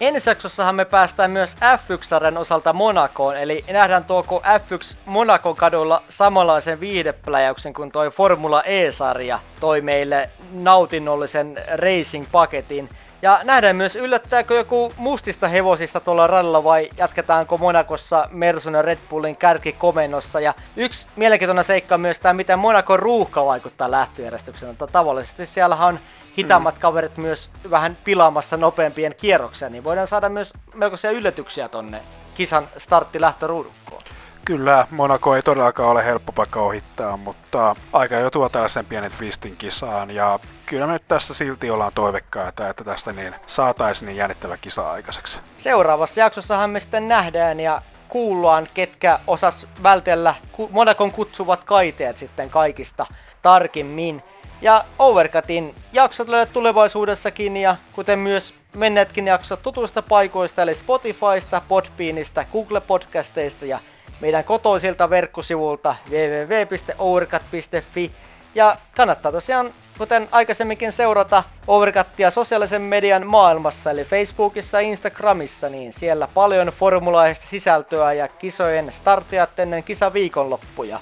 [0.00, 6.80] Ensi jaksossahan me päästään myös F1-sarjan osalta Monakoon, eli nähdään tuoko F1 Monakon kadulla samanlaisen
[6.80, 12.88] viihdepläjäyksen kuin toi Formula E-sarja toi meille nautinnollisen racing-paketin.
[13.22, 18.98] Ja nähdään myös, yllättääkö joku mustista hevosista tuolla radalla vai jatketaanko Monakossa Mersun ja Red
[19.10, 20.40] Bullin kärkikomennossa.
[20.40, 24.76] Ja yksi mielenkiintoinen seikka on myös tämä, miten Monakon ruuhka vaikuttaa lähtöjärjestykseen.
[24.92, 25.98] Tavallisesti siellä on
[26.38, 26.80] hitaammat mm.
[26.80, 32.02] kaverit myös vähän pilaamassa nopeampien kierroksia, niin voidaan saada myös melkoisia yllätyksiä tonne
[32.34, 34.02] kisan startti-lähtöruudukkoon.
[34.44, 39.56] Kyllä, Monaco ei todellakaan ole helppo paikka ohittaa, mutta aika jo tuo tällaisen pienen twistin
[39.56, 44.56] kisaan ja kyllä me nyt tässä silti ollaan toivekkaita, että tästä niin saataisiin niin jännittävä
[44.56, 45.40] kisa aikaiseksi.
[45.58, 50.34] Seuraavassa jaksossahan me sitten nähdään ja kuullaan, ketkä osas vältellä
[50.70, 53.06] Monakon kutsuvat kaiteet sitten kaikista
[53.42, 54.22] tarkimmin.
[54.60, 62.44] Ja Overcutin jaksot löydät tulevaisuudessakin ja kuten myös menneetkin jaksot tutuista paikoista eli Spotifysta, Podbeanista,
[62.52, 63.78] Google Podcasteista ja
[64.20, 68.12] meidän kotoisilta verkkosivulta www.overcut.fi
[68.54, 75.92] ja kannattaa tosiaan, kuten aikaisemminkin seurata Overcuttia sosiaalisen median maailmassa, eli Facebookissa ja Instagramissa, niin
[75.92, 81.00] siellä paljon formulaista sisältöä ja kisojen startia ennen kisaviikonloppuja.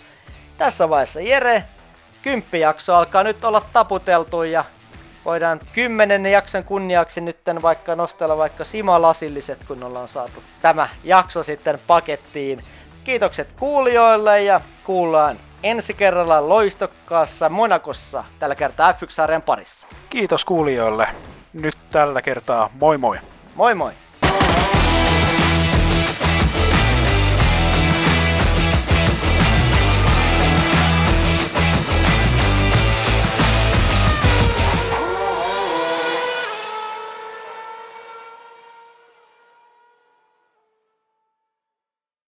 [0.58, 1.64] Tässä vaiheessa Jere,
[2.26, 4.64] kymppijakso alkaa nyt olla taputeltu ja
[5.24, 11.78] voidaan kymmenennen jakson kunniaksi nytten vaikka nostella vaikka simalasilliset, kun ollaan saatu tämä jakso sitten
[11.86, 12.64] pakettiin.
[13.04, 19.86] Kiitokset kuulijoille ja kuullaan ensi kerralla loistokkaassa Monakossa, tällä kertaa F1-sarjan parissa.
[20.10, 21.08] Kiitos kuulijoille.
[21.52, 23.18] Nyt tällä kertaa moi moi.
[23.54, 23.92] Moi moi!